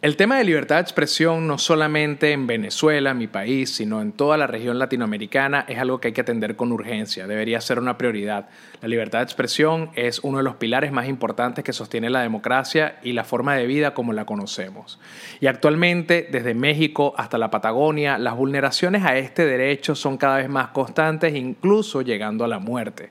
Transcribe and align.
El 0.00 0.14
tema 0.14 0.38
de 0.38 0.44
libertad 0.44 0.76
de 0.76 0.82
expresión 0.82 1.48
no 1.48 1.58
solamente 1.58 2.30
en 2.30 2.46
Venezuela, 2.46 3.14
mi 3.14 3.26
país, 3.26 3.74
sino 3.74 4.00
en 4.00 4.12
toda 4.12 4.36
la 4.36 4.46
región 4.46 4.78
latinoamericana 4.78 5.64
es 5.66 5.76
algo 5.80 5.98
que 5.98 6.06
hay 6.06 6.14
que 6.14 6.20
atender 6.20 6.54
con 6.54 6.70
urgencia, 6.70 7.26
debería 7.26 7.60
ser 7.60 7.80
una 7.80 7.98
prioridad. 7.98 8.48
La 8.80 8.86
libertad 8.86 9.18
de 9.18 9.24
expresión 9.24 9.90
es 9.96 10.20
uno 10.20 10.38
de 10.38 10.44
los 10.44 10.54
pilares 10.54 10.92
más 10.92 11.08
importantes 11.08 11.64
que 11.64 11.72
sostiene 11.72 12.10
la 12.10 12.22
democracia 12.22 13.00
y 13.02 13.12
la 13.12 13.24
forma 13.24 13.56
de 13.56 13.66
vida 13.66 13.92
como 13.92 14.12
la 14.12 14.24
conocemos. 14.24 15.00
Y 15.40 15.48
actualmente, 15.48 16.28
desde 16.30 16.54
México 16.54 17.12
hasta 17.16 17.36
la 17.36 17.50
Patagonia, 17.50 18.18
las 18.18 18.36
vulneraciones 18.36 19.02
a 19.02 19.18
este 19.18 19.46
derecho 19.46 19.96
son 19.96 20.16
cada 20.16 20.36
vez 20.36 20.48
más 20.48 20.68
constantes, 20.68 21.34
incluso 21.34 22.02
llegando 22.02 22.44
a 22.44 22.48
la 22.48 22.60
muerte. 22.60 23.10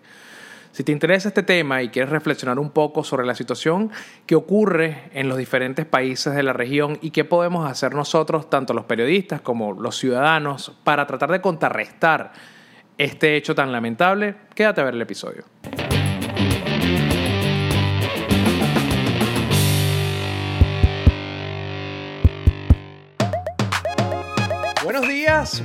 Si 0.78 0.84
te 0.84 0.92
interesa 0.92 1.30
este 1.30 1.42
tema 1.42 1.82
y 1.82 1.90
quieres 1.90 2.12
reflexionar 2.12 2.60
un 2.60 2.70
poco 2.70 3.04
sobre 3.04 3.26
la 3.26 3.34
situación 3.34 3.90
que 4.28 4.36
ocurre 4.36 5.10
en 5.12 5.28
los 5.28 5.36
diferentes 5.40 5.88
países 5.88 6.36
de 6.36 6.44
la 6.44 6.54
región 6.54 7.00
y 7.02 7.10
qué 7.10 7.26
podemos 7.26 7.68
hacer 7.68 7.96
nosotros, 7.96 8.48
tanto 8.48 8.76
los 8.76 8.86
periodistas 8.86 9.42
como 9.42 9.74
los 9.74 9.98
ciudadanos, 9.98 10.78
para 10.84 11.08
tratar 11.08 11.32
de 11.32 11.42
contrarrestar 11.42 12.32
este 12.96 13.36
hecho 13.36 13.56
tan 13.56 13.72
lamentable, 13.72 14.36
quédate 14.54 14.82
a 14.82 14.84
ver 14.84 14.94
el 14.94 15.02
episodio. 15.02 15.46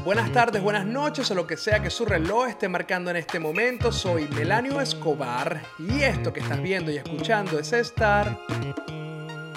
Buenas 0.04 0.32
tardes, 0.32 0.60
buenas 0.60 0.84
noches 0.84 1.30
o 1.30 1.36
lo 1.36 1.46
que 1.46 1.56
sea 1.56 1.80
que 1.80 1.88
su 1.88 2.04
reloj 2.04 2.48
esté 2.48 2.68
marcando 2.68 3.12
en 3.12 3.16
este 3.16 3.38
momento. 3.38 3.92
Soy 3.92 4.26
Melanio 4.34 4.80
Escobar 4.80 5.62
y 5.78 6.02
esto 6.02 6.32
que 6.32 6.40
estás 6.40 6.60
viendo 6.60 6.90
y 6.90 6.96
escuchando 6.96 7.60
es 7.60 7.72
estar 7.72 8.40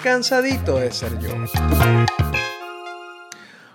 cansadito 0.00 0.78
de 0.78 0.92
ser 0.92 1.18
yo. 1.18 1.30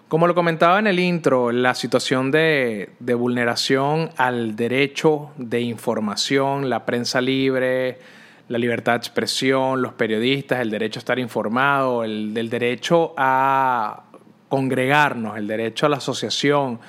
Como 0.08 0.26
lo 0.26 0.34
comentaba 0.34 0.80
en 0.80 0.88
el 0.88 1.00
intro, 1.00 1.52
la 1.52 1.76
situación 1.76 2.32
de, 2.32 2.92
de, 3.00 3.14
vulneración 3.14 4.10
al 4.16 4.56
derecho 4.56 5.32
de 5.36 5.60
información, 5.60 6.70
la 6.70 6.86
prensa 6.86 7.20
libre, 7.20 8.00
la 8.48 8.58
libertad 8.58 8.94
de 8.94 9.00
expresión, 9.00 9.82
los 9.82 9.94
periodistas, 9.94 10.62
el 10.62 10.70
derecho 10.70 11.00
a 11.00 11.02
estar 11.02 11.20
informado, 11.20 12.06
el, 12.06 12.38
el 12.38 12.50
derecho 12.50 13.14
a 13.18 14.04
congregarnos, 14.52 15.38
el 15.38 15.48
derecho 15.48 15.86
a 15.86 15.90
la 15.90 15.98
asociación, 15.98 16.82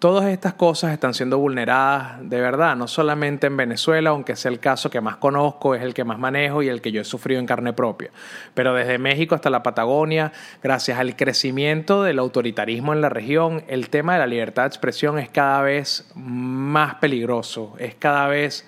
todas 0.00 0.26
estas 0.26 0.54
cosas 0.54 0.92
están 0.92 1.14
siendo 1.14 1.38
vulneradas 1.38 2.18
de 2.28 2.40
verdad, 2.40 2.74
no 2.74 2.88
solamente 2.88 3.46
en 3.46 3.56
Venezuela, 3.56 4.10
aunque 4.10 4.34
sea 4.34 4.50
el 4.50 4.58
caso 4.58 4.90
que 4.90 5.00
más 5.00 5.18
conozco, 5.18 5.76
es 5.76 5.82
el 5.82 5.94
que 5.94 6.02
más 6.02 6.18
manejo 6.18 6.60
y 6.64 6.68
el 6.68 6.80
que 6.80 6.90
yo 6.90 7.00
he 7.00 7.04
sufrido 7.04 7.38
en 7.38 7.46
carne 7.46 7.72
propia, 7.72 8.10
pero 8.52 8.74
desde 8.74 8.98
México 8.98 9.36
hasta 9.36 9.48
la 9.48 9.62
Patagonia, 9.62 10.32
gracias 10.60 10.98
al 10.98 11.14
crecimiento 11.14 12.02
del 12.02 12.18
autoritarismo 12.18 12.92
en 12.92 13.00
la 13.00 13.10
región, 13.10 13.62
el 13.68 13.90
tema 13.90 14.14
de 14.14 14.18
la 14.18 14.26
libertad 14.26 14.64
de 14.64 14.68
expresión 14.68 15.20
es 15.20 15.28
cada 15.28 15.62
vez 15.62 16.10
más 16.16 16.96
peligroso, 16.96 17.74
es 17.78 17.94
cada 17.94 18.26
vez 18.26 18.66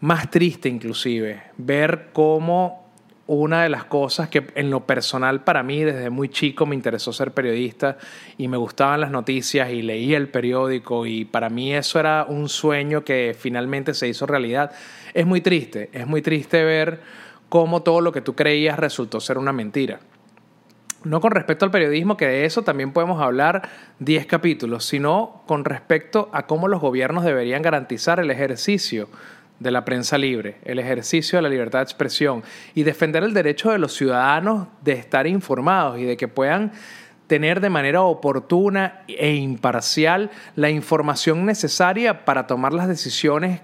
más 0.00 0.28
triste 0.28 0.68
inclusive 0.68 1.40
ver 1.56 2.08
cómo 2.12 2.89
una 3.36 3.62
de 3.62 3.68
las 3.68 3.84
cosas 3.84 4.28
que 4.28 4.48
en 4.56 4.70
lo 4.70 4.86
personal 4.86 5.44
para 5.44 5.62
mí 5.62 5.84
desde 5.84 6.10
muy 6.10 6.30
chico 6.30 6.66
me 6.66 6.74
interesó 6.74 7.12
ser 7.12 7.30
periodista 7.30 7.96
y 8.36 8.48
me 8.48 8.56
gustaban 8.56 9.00
las 9.00 9.12
noticias 9.12 9.70
y 9.70 9.82
leía 9.82 10.16
el 10.16 10.28
periódico 10.28 11.06
y 11.06 11.24
para 11.24 11.48
mí 11.48 11.72
eso 11.72 12.00
era 12.00 12.26
un 12.28 12.48
sueño 12.48 13.04
que 13.04 13.36
finalmente 13.38 13.94
se 13.94 14.08
hizo 14.08 14.26
realidad. 14.26 14.72
Es 15.14 15.26
muy 15.26 15.40
triste, 15.40 15.90
es 15.92 16.08
muy 16.08 16.22
triste 16.22 16.64
ver 16.64 17.02
cómo 17.48 17.84
todo 17.84 18.00
lo 18.00 18.10
que 18.10 18.20
tú 18.20 18.34
creías 18.34 18.80
resultó 18.80 19.20
ser 19.20 19.38
una 19.38 19.52
mentira. 19.52 20.00
No 21.04 21.20
con 21.20 21.30
respecto 21.30 21.64
al 21.64 21.70
periodismo, 21.70 22.16
que 22.16 22.26
de 22.26 22.46
eso 22.46 22.62
también 22.62 22.92
podemos 22.92 23.22
hablar 23.22 23.68
10 24.00 24.26
capítulos, 24.26 24.84
sino 24.84 25.44
con 25.46 25.64
respecto 25.64 26.30
a 26.32 26.46
cómo 26.46 26.66
los 26.66 26.80
gobiernos 26.80 27.22
deberían 27.22 27.62
garantizar 27.62 28.18
el 28.18 28.32
ejercicio 28.32 29.08
de 29.60 29.70
la 29.70 29.84
prensa 29.84 30.18
libre, 30.18 30.56
el 30.64 30.78
ejercicio 30.78 31.38
de 31.38 31.42
la 31.42 31.48
libertad 31.48 31.78
de 31.78 31.84
expresión 31.84 32.42
y 32.74 32.82
defender 32.82 33.22
el 33.22 33.34
derecho 33.34 33.70
de 33.70 33.78
los 33.78 33.94
ciudadanos 33.94 34.66
de 34.82 34.92
estar 34.92 35.26
informados 35.26 35.98
y 35.98 36.04
de 36.04 36.16
que 36.16 36.28
puedan 36.28 36.72
tener 37.26 37.60
de 37.60 37.70
manera 37.70 38.02
oportuna 38.02 39.02
e 39.06 39.34
imparcial 39.34 40.30
la 40.56 40.70
información 40.70 41.46
necesaria 41.46 42.24
para 42.24 42.46
tomar 42.46 42.72
las 42.72 42.88
decisiones 42.88 43.60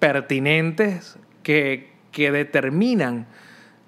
pertinentes 0.00 1.16
que, 1.42 1.92
que 2.10 2.32
determinan 2.32 3.28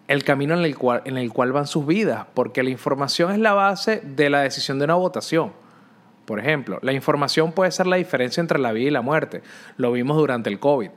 el 0.06 0.24
camino 0.24 0.54
en 0.54 0.64
el, 0.64 0.76
cual, 0.76 1.02
en 1.04 1.16
el 1.16 1.32
cual 1.32 1.52
van 1.52 1.66
sus 1.66 1.86
vidas, 1.86 2.26
porque 2.34 2.62
la 2.62 2.70
información 2.70 3.32
es 3.32 3.38
la 3.38 3.54
base 3.54 4.02
de 4.04 4.30
la 4.30 4.42
decisión 4.42 4.78
de 4.78 4.84
una 4.84 4.94
votación. 4.94 5.52
Por 6.26 6.38
ejemplo, 6.38 6.78
la 6.82 6.92
información 6.92 7.52
puede 7.52 7.70
ser 7.72 7.86
la 7.86 7.96
diferencia 7.96 8.40
entre 8.42 8.58
la 8.58 8.72
vida 8.72 8.88
y 8.88 8.92
la 8.92 9.00
muerte. 9.00 9.42
Lo 9.78 9.92
vimos 9.92 10.18
durante 10.18 10.50
el 10.50 10.58
COVID 10.58 10.90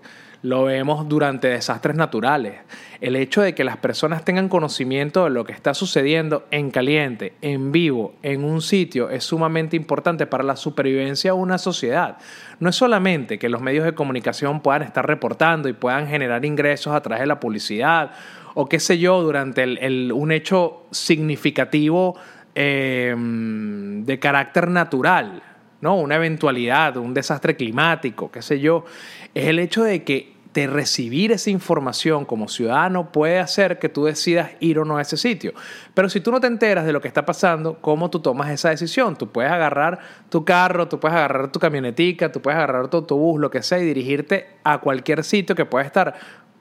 lo 0.43 0.63
vemos 0.63 1.07
durante 1.07 1.47
desastres 1.49 1.95
naturales. 1.95 2.55
El 2.99 3.15
hecho 3.15 3.41
de 3.41 3.53
que 3.53 3.63
las 3.63 3.77
personas 3.77 4.25
tengan 4.25 4.49
conocimiento 4.49 5.23
de 5.23 5.29
lo 5.29 5.43
que 5.43 5.53
está 5.53 5.73
sucediendo 5.73 6.45
en 6.51 6.71
caliente, 6.71 7.33
en 7.41 7.71
vivo, 7.71 8.15
en 8.23 8.43
un 8.43 8.61
sitio, 8.61 9.09
es 9.09 9.23
sumamente 9.23 9.75
importante 9.75 10.25
para 10.25 10.43
la 10.43 10.55
supervivencia 10.55 11.31
de 11.31 11.37
una 11.37 11.57
sociedad. 11.57 12.17
No 12.59 12.69
es 12.69 12.75
solamente 12.75 13.39
que 13.39 13.49
los 13.49 13.61
medios 13.61 13.85
de 13.85 13.93
comunicación 13.93 14.61
puedan 14.61 14.83
estar 14.83 15.05
reportando 15.05 15.69
y 15.69 15.73
puedan 15.73 16.07
generar 16.07 16.43
ingresos 16.45 16.93
a 16.93 17.01
través 17.01 17.21
de 17.21 17.27
la 17.27 17.39
publicidad 17.39 18.11
o 18.53 18.67
qué 18.67 18.79
sé 18.79 18.97
yo, 18.97 19.21
durante 19.21 19.63
un 20.11 20.31
hecho 20.31 20.83
significativo 20.91 22.15
eh, 22.55 23.15
de 23.17 24.19
carácter 24.19 24.67
natural, 24.67 25.41
¿no? 25.79 25.95
Una 25.95 26.15
eventualidad, 26.15 26.97
un 26.97 27.13
desastre 27.13 27.55
climático, 27.55 28.31
qué 28.31 28.41
sé 28.41 28.59
yo, 28.59 28.85
es 29.33 29.47
el 29.47 29.59
hecho 29.59 29.83
de 29.83 30.03
que 30.03 30.30
de 30.53 30.67
recibir 30.67 31.31
esa 31.31 31.49
información 31.49 32.25
como 32.25 32.49
ciudadano 32.49 33.11
puede 33.11 33.39
hacer 33.39 33.79
que 33.79 33.87
tú 33.87 34.05
decidas 34.05 34.51
ir 34.59 34.79
o 34.79 34.85
no 34.85 34.97
a 34.97 35.01
ese 35.01 35.15
sitio. 35.15 35.53
Pero 35.93 36.09
si 36.09 36.19
tú 36.19 36.31
no 36.31 36.41
te 36.41 36.47
enteras 36.47 36.85
de 36.85 36.91
lo 36.91 36.99
que 36.99 37.07
está 37.07 37.25
pasando, 37.25 37.77
¿cómo 37.79 38.09
tú 38.09 38.19
tomas 38.19 38.49
esa 38.49 38.69
decisión? 38.69 39.15
Tú 39.15 39.29
puedes 39.29 39.51
agarrar 39.51 39.99
tu 40.29 40.43
carro, 40.43 40.89
tú 40.89 40.99
puedes 40.99 41.15
agarrar 41.15 41.51
tu 41.51 41.59
camionetica, 41.59 42.31
tú 42.31 42.41
puedes 42.41 42.57
agarrar 42.57 42.89
tu 42.89 42.97
autobús, 42.97 43.39
lo 43.39 43.49
que 43.49 43.63
sea, 43.63 43.79
y 43.79 43.85
dirigirte 43.85 44.49
a 44.63 44.79
cualquier 44.79 45.23
sitio 45.23 45.55
que 45.55 45.65
pueda 45.65 45.85
estar 45.85 46.15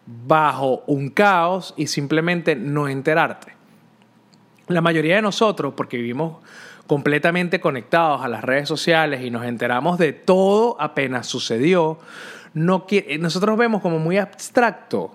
bajo 0.06 0.84
un 0.86 1.10
caos 1.10 1.74
y 1.76 1.88
simplemente 1.88 2.54
no 2.54 2.88
enterarte. 2.88 3.54
La 4.68 4.80
mayoría 4.80 5.16
de 5.16 5.22
nosotros, 5.22 5.74
porque 5.76 5.96
vivimos 5.96 6.36
completamente 6.86 7.60
conectados 7.60 8.22
a 8.22 8.28
las 8.28 8.42
redes 8.42 8.68
sociales 8.68 9.22
y 9.22 9.30
nos 9.30 9.44
enteramos 9.44 9.98
de 9.98 10.12
todo 10.12 10.76
apenas 10.80 11.26
sucedió, 11.26 11.98
no 12.54 12.86
nosotros 13.18 13.56
vemos 13.56 13.82
como 13.82 13.98
muy 13.98 14.18
abstracto 14.18 15.12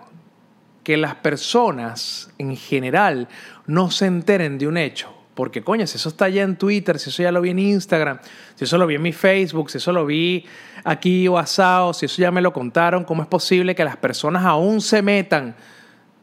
que 0.83 0.97
las 0.97 1.15
personas 1.15 2.29
en 2.37 2.55
general 2.55 3.27
no 3.65 3.89
se 3.89 4.05
enteren 4.05 4.57
de 4.57 4.67
un 4.67 4.77
hecho. 4.77 5.11
Porque, 5.33 5.63
coño, 5.63 5.85
si 5.85 5.97
eso 5.97 6.09
está 6.09 6.29
ya 6.29 6.43
en 6.43 6.55
Twitter, 6.55 6.97
si 6.97 7.09
eso 7.09 7.21
ya 7.21 7.31
lo 7.31 7.41
vi 7.41 7.49
en 7.49 7.59
Instagram, 7.59 8.19
si 8.55 8.63
eso 8.63 8.77
lo 8.77 8.87
vi 8.87 8.95
en 8.95 9.01
mi 9.01 9.11
Facebook, 9.11 9.69
si 9.69 9.79
eso 9.79 9.91
lo 9.91 10.05
vi 10.05 10.45
aquí 10.85 11.27
o 11.27 11.37
asado, 11.37 11.93
si 11.93 12.05
eso 12.05 12.21
ya 12.21 12.31
me 12.31 12.39
lo 12.39 12.53
contaron, 12.53 13.03
¿cómo 13.03 13.21
es 13.21 13.27
posible 13.27 13.75
que 13.75 13.83
las 13.83 13.97
personas 13.97 14.45
aún 14.45 14.79
se 14.79 15.01
metan 15.01 15.55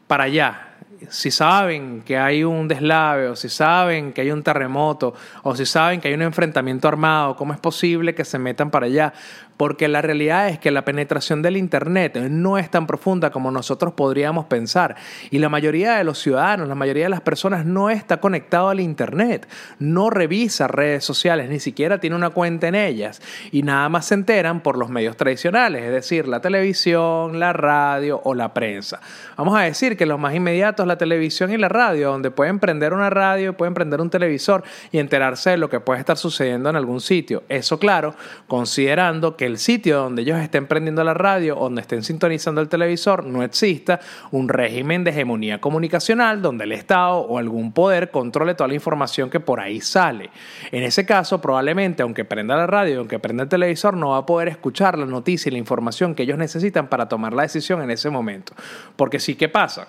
para 0.07 0.23
allá? 0.23 0.73
si 1.09 1.31
saben 1.31 2.01
que 2.01 2.17
hay 2.17 2.43
un 2.43 2.67
deslave, 2.67 3.27
o 3.27 3.35
si 3.35 3.49
saben 3.49 4.13
que 4.13 4.21
hay 4.21 4.31
un 4.31 4.43
terremoto, 4.43 5.13
o 5.43 5.55
si 5.55 5.65
saben 5.65 6.01
que 6.01 6.07
hay 6.07 6.13
un 6.13 6.21
enfrentamiento 6.21 6.87
armado, 6.87 7.35
¿cómo 7.35 7.53
es 7.53 7.59
posible 7.59 8.15
que 8.15 8.25
se 8.25 8.39
metan 8.39 8.71
para 8.71 8.85
allá? 8.85 9.13
Porque 9.57 9.87
la 9.87 10.01
realidad 10.01 10.49
es 10.49 10.59
que 10.59 10.71
la 10.71 10.85
penetración 10.85 11.41
del 11.41 11.57
Internet 11.57 12.17
no 12.29 12.57
es 12.57 12.69
tan 12.69 12.87
profunda 12.87 13.31
como 13.31 13.51
nosotros 13.51 13.93
podríamos 13.93 14.45
pensar. 14.45 14.95
Y 15.31 15.39
la 15.39 15.49
mayoría 15.49 15.95
de 15.95 16.03
los 16.03 16.19
ciudadanos, 16.19 16.67
la 16.67 16.75
mayoría 16.75 17.03
de 17.03 17.09
las 17.09 17.21
personas 17.21 17.65
no 17.65 17.89
está 17.89 18.17
conectado 18.17 18.69
al 18.69 18.79
Internet, 18.79 19.47
no 19.79 20.09
revisa 20.09 20.67
redes 20.67 21.03
sociales, 21.03 21.49
ni 21.49 21.59
siquiera 21.59 21.99
tiene 21.99 22.15
una 22.15 22.31
cuenta 22.31 22.67
en 22.67 22.75
ellas. 22.75 23.21
Y 23.51 23.63
nada 23.63 23.89
más 23.89 24.07
se 24.07 24.15
enteran 24.15 24.61
por 24.61 24.77
los 24.77 24.89
medios 24.89 25.17
tradicionales, 25.17 25.83
es 25.83 25.91
decir, 25.91 26.27
la 26.27 26.41
televisión, 26.41 27.39
la 27.39 27.53
radio 27.53 28.21
o 28.23 28.33
la 28.33 28.53
prensa. 28.53 28.99
Vamos 29.37 29.57
a 29.57 29.61
decir 29.61 29.97
que 29.97 30.05
los 30.05 30.19
más 30.19 30.35
inmediatos, 30.35 30.87
la 30.87 30.97
televisión 30.97 31.51
y 31.51 31.57
la 31.57 31.69
radio, 31.69 32.11
donde 32.11 32.31
pueden 32.31 32.59
prender 32.59 32.93
una 32.93 33.09
radio, 33.09 33.55
pueden 33.55 33.73
prender 33.73 34.01
un 34.01 34.09
televisor 34.09 34.63
y 34.91 34.99
enterarse 34.99 35.51
de 35.51 35.57
lo 35.57 35.69
que 35.69 35.79
puede 35.79 35.99
estar 35.99 36.17
sucediendo 36.17 36.69
en 36.69 36.75
algún 36.75 37.01
sitio. 37.01 37.43
Eso 37.49 37.79
claro, 37.79 38.15
considerando 38.47 39.35
que 39.37 39.42
el 39.45 39.57
sitio 39.57 39.97
donde 39.97 40.23
ellos 40.23 40.39
estén 40.39 40.67
prendiendo 40.67 41.03
la 41.03 41.13
radio, 41.13 41.55
donde 41.55 41.81
estén 41.81 42.03
sintonizando 42.03 42.61
el 42.61 42.69
televisor, 42.69 43.25
no 43.25 43.43
exista 43.43 43.99
un 44.31 44.49
régimen 44.49 45.03
de 45.03 45.11
hegemonía 45.11 45.61
comunicacional 45.61 46.41
donde 46.41 46.63
el 46.63 46.71
Estado 46.71 47.17
o 47.17 47.37
algún 47.37 47.71
poder 47.71 48.11
controle 48.11 48.55
toda 48.55 48.67
la 48.67 48.73
información 48.73 49.29
que 49.29 49.39
por 49.39 49.59
ahí 49.59 49.81
sale. 49.81 50.29
En 50.71 50.83
ese 50.83 51.05
caso, 51.05 51.41
probablemente, 51.41 52.03
aunque 52.03 52.25
prenda 52.25 52.55
la 52.55 52.67
radio, 52.67 52.99
aunque 52.99 53.19
prenda 53.19 53.43
el 53.43 53.49
televisor, 53.49 53.95
no 53.95 54.09
va 54.09 54.17
a 54.17 54.25
poder 54.25 54.47
escuchar 54.47 54.97
la 54.97 55.05
noticia 55.05 55.49
y 55.49 55.53
la 55.53 55.59
información 55.59 56.15
que 56.15 56.23
ellos 56.23 56.37
necesitan 56.37 56.87
para 56.87 57.07
tomar 57.07 57.33
la 57.33 57.43
decisión 57.43 57.81
en 57.81 57.91
ese 57.91 58.09
momento. 58.09 58.53
Porque 58.95 59.19
sí, 59.19 59.35
¿qué 59.35 59.49
pasa? 59.49 59.87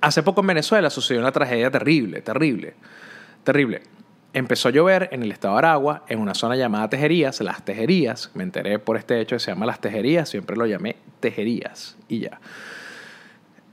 Hace 0.00 0.22
poco 0.22 0.40
en 0.40 0.48
Venezuela 0.48 0.90
sucedió 0.90 1.20
una 1.20 1.32
tragedia 1.32 1.70
terrible, 1.70 2.20
terrible, 2.22 2.74
terrible. 3.44 3.82
Empezó 4.32 4.68
a 4.68 4.70
llover 4.70 5.08
en 5.10 5.24
el 5.24 5.32
estado 5.32 5.54
de 5.54 5.58
Aragua, 5.58 6.04
en 6.08 6.20
una 6.20 6.34
zona 6.34 6.54
llamada 6.54 6.88
Tejerías, 6.88 7.40
las 7.40 7.64
Tejerías. 7.64 8.30
Me 8.34 8.44
enteré 8.44 8.78
por 8.78 8.96
este 8.96 9.20
hecho 9.20 9.36
que 9.36 9.40
se 9.40 9.50
llama 9.50 9.66
las 9.66 9.80
Tejerías, 9.80 10.28
siempre 10.28 10.56
lo 10.56 10.66
llamé 10.66 10.96
Tejerías 11.18 11.96
y 12.08 12.20
ya. 12.20 12.40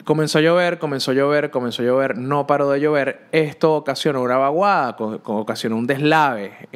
Comenzó 0.04 0.40
a 0.40 0.42
llover, 0.42 0.80
comenzó 0.80 1.12
a 1.12 1.14
llover, 1.14 1.52
comenzó 1.52 1.82
a 1.84 1.86
llover, 1.86 2.18
no 2.18 2.48
paró 2.48 2.72
de 2.72 2.80
llover. 2.80 3.28
Esto 3.34 3.76
ocasionó 3.76 4.22
una 4.22 4.38
vaguada, 4.38 4.96
ocasionó 4.98 5.76
un 5.76 5.86
deslave, 5.86 6.70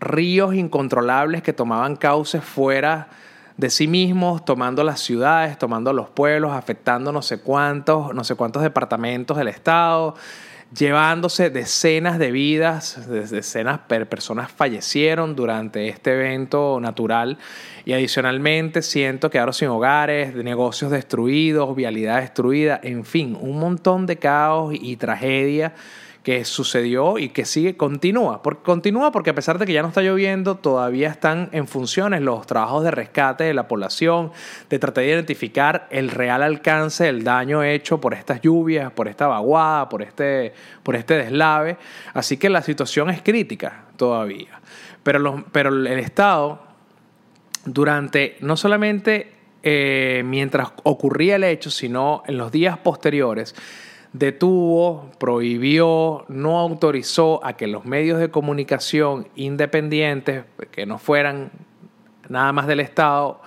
ríos 0.00 0.54
incontrolables 0.54 1.42
que 1.42 1.52
tomaban 1.52 1.96
cauces 1.96 2.42
fuera 2.42 3.08
de 3.56 3.70
sí 3.70 3.88
mismos, 3.88 4.44
tomando 4.44 4.84
las 4.84 5.00
ciudades, 5.00 5.56
tomando 5.58 5.92
los 5.92 6.10
pueblos, 6.10 6.52
afectando 6.52 7.12
no 7.12 7.22
sé 7.22 7.40
cuántos, 7.40 8.14
no 8.14 8.24
sé 8.24 8.34
cuántos 8.34 8.62
departamentos 8.62 9.36
del 9.36 9.48
estado, 9.48 10.14
llevándose 10.74 11.50
decenas 11.50 12.18
de 12.18 12.30
vidas, 12.30 13.08
decenas 13.08 13.80
de 13.88 14.06
personas 14.06 14.50
fallecieron 14.50 15.36
durante 15.36 15.88
este 15.88 16.12
evento 16.12 16.78
natural. 16.80 17.38
Y 17.84 17.92
adicionalmente 17.92 18.82
siento 18.82 19.30
quedaron 19.30 19.54
sin 19.54 19.68
hogares, 19.68 20.34
negocios 20.34 20.90
destruidos, 20.90 21.74
vialidad 21.76 22.20
destruida, 22.20 22.80
en 22.82 23.04
fin, 23.04 23.36
un 23.40 23.58
montón 23.58 24.06
de 24.06 24.16
caos 24.16 24.74
y 24.74 24.96
tragedia 24.96 25.74
que 26.26 26.44
sucedió 26.44 27.18
y 27.18 27.28
que 27.28 27.44
sigue, 27.44 27.76
continúa. 27.76 28.42
Porque, 28.42 28.64
continúa 28.64 29.12
porque 29.12 29.30
a 29.30 29.34
pesar 29.36 29.60
de 29.60 29.64
que 29.64 29.72
ya 29.72 29.82
no 29.82 29.86
está 29.86 30.02
lloviendo, 30.02 30.56
todavía 30.56 31.08
están 31.08 31.48
en 31.52 31.68
funciones 31.68 32.20
los 32.20 32.44
trabajos 32.48 32.82
de 32.82 32.90
rescate 32.90 33.44
de 33.44 33.54
la 33.54 33.68
población, 33.68 34.32
de 34.68 34.80
tratar 34.80 35.04
de 35.04 35.10
identificar 35.10 35.86
el 35.88 36.10
real 36.10 36.42
alcance 36.42 37.04
del 37.04 37.22
daño 37.22 37.62
hecho 37.62 38.00
por 38.00 38.12
estas 38.12 38.40
lluvias, 38.40 38.90
por 38.90 39.06
esta 39.06 39.28
vaguada, 39.28 39.88
por 39.88 40.02
este, 40.02 40.52
por 40.82 40.96
este 40.96 41.14
deslave. 41.14 41.76
Así 42.12 42.38
que 42.38 42.50
la 42.50 42.60
situación 42.60 43.08
es 43.10 43.22
crítica 43.22 43.84
todavía. 43.96 44.60
Pero, 45.04 45.44
pero 45.52 45.68
el 45.68 45.86
Estado, 45.86 46.58
durante 47.66 48.36
no 48.40 48.56
solamente 48.56 49.32
eh, 49.62 50.24
mientras 50.24 50.70
ocurría 50.82 51.36
el 51.36 51.44
hecho, 51.44 51.70
sino 51.70 52.24
en 52.26 52.36
los 52.36 52.50
días 52.50 52.78
posteriores, 52.78 53.54
detuvo, 54.12 55.10
prohibió, 55.18 56.24
no 56.28 56.58
autorizó 56.58 57.44
a 57.44 57.54
que 57.54 57.66
los 57.66 57.84
medios 57.84 58.18
de 58.18 58.30
comunicación 58.30 59.28
independientes, 59.36 60.44
que 60.70 60.86
no 60.86 60.98
fueran 60.98 61.50
nada 62.28 62.52
más 62.52 62.66
del 62.66 62.80
Estado, 62.80 63.40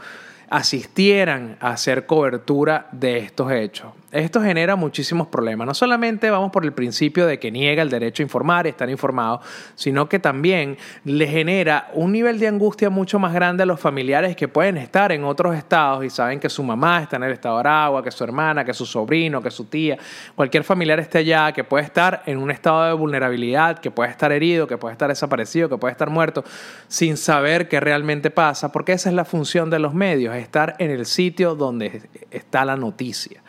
asistieran 0.49 1.57
a 1.59 1.71
hacer 1.71 2.05
cobertura 2.05 2.87
de 2.91 3.19
estos 3.19 3.51
hechos. 3.51 3.91
Esto 4.11 4.41
genera 4.41 4.75
muchísimos 4.75 5.27
problemas. 5.27 5.67
No 5.67 5.75
solamente 5.75 6.31
vamos 6.31 6.51
por 6.51 6.65
el 6.65 6.73
principio 6.73 7.27
de 7.27 7.37
que 7.37 7.51
niega 7.51 7.83
el 7.83 7.91
derecho 7.91 8.23
a 8.23 8.25
informar 8.25 8.65
y 8.65 8.69
estar 8.69 8.89
informado, 8.89 9.39
sino 9.75 10.09
que 10.09 10.17
también 10.17 10.79
le 11.03 11.27
genera 11.27 11.91
un 11.93 12.11
nivel 12.11 12.39
de 12.39 12.47
angustia 12.47 12.89
mucho 12.89 13.19
más 13.19 13.33
grande 13.33 13.61
a 13.61 13.65
los 13.67 13.79
familiares 13.79 14.35
que 14.35 14.47
pueden 14.47 14.77
estar 14.77 15.11
en 15.11 15.23
otros 15.23 15.55
estados 15.55 16.03
y 16.03 16.09
saben 16.09 16.39
que 16.39 16.49
su 16.49 16.63
mamá 16.63 17.03
está 17.03 17.17
en 17.17 17.23
el 17.23 17.33
estado 17.33 17.57
de 17.57 17.59
Aragua, 17.59 18.03
que 18.03 18.09
su 18.09 18.23
hermana, 18.23 18.65
que 18.65 18.73
su 18.73 18.87
sobrino, 18.87 19.43
que 19.43 19.51
su 19.51 19.65
tía, 19.65 19.99
cualquier 20.33 20.63
familiar 20.63 20.99
esté 20.99 21.19
allá, 21.19 21.51
que 21.51 21.63
puede 21.63 21.83
estar 21.83 22.23
en 22.25 22.39
un 22.39 22.49
estado 22.49 22.85
de 22.85 22.93
vulnerabilidad, 22.93 23.77
que 23.77 23.91
puede 23.91 24.09
estar 24.09 24.31
herido, 24.31 24.65
que 24.65 24.77
puede 24.77 24.93
estar 24.93 25.09
desaparecido, 25.09 25.69
que 25.69 25.77
puede 25.77 25.91
estar 25.91 26.09
muerto, 26.09 26.43
sin 26.87 27.15
saber 27.15 27.67
qué 27.67 27.79
realmente 27.79 28.31
pasa, 28.31 28.71
porque 28.71 28.93
esa 28.93 29.09
es 29.09 29.15
la 29.15 29.25
función 29.25 29.69
de 29.69 29.77
los 29.77 29.93
medios, 29.93 30.35
estar 30.35 30.75
en 30.79 30.89
el 30.89 31.05
sitio 31.05 31.53
donde 31.53 32.01
está 32.31 32.65
la 32.65 32.75
noticia. 32.75 33.43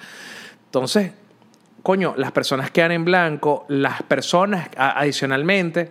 Entonces, 0.71 1.11
coño, 1.83 2.15
las 2.17 2.31
personas 2.31 2.71
quedan 2.71 2.93
en 2.93 3.05
blanco, 3.05 3.65
las 3.67 4.05
personas, 4.05 4.69
adicionalmente, 4.77 5.91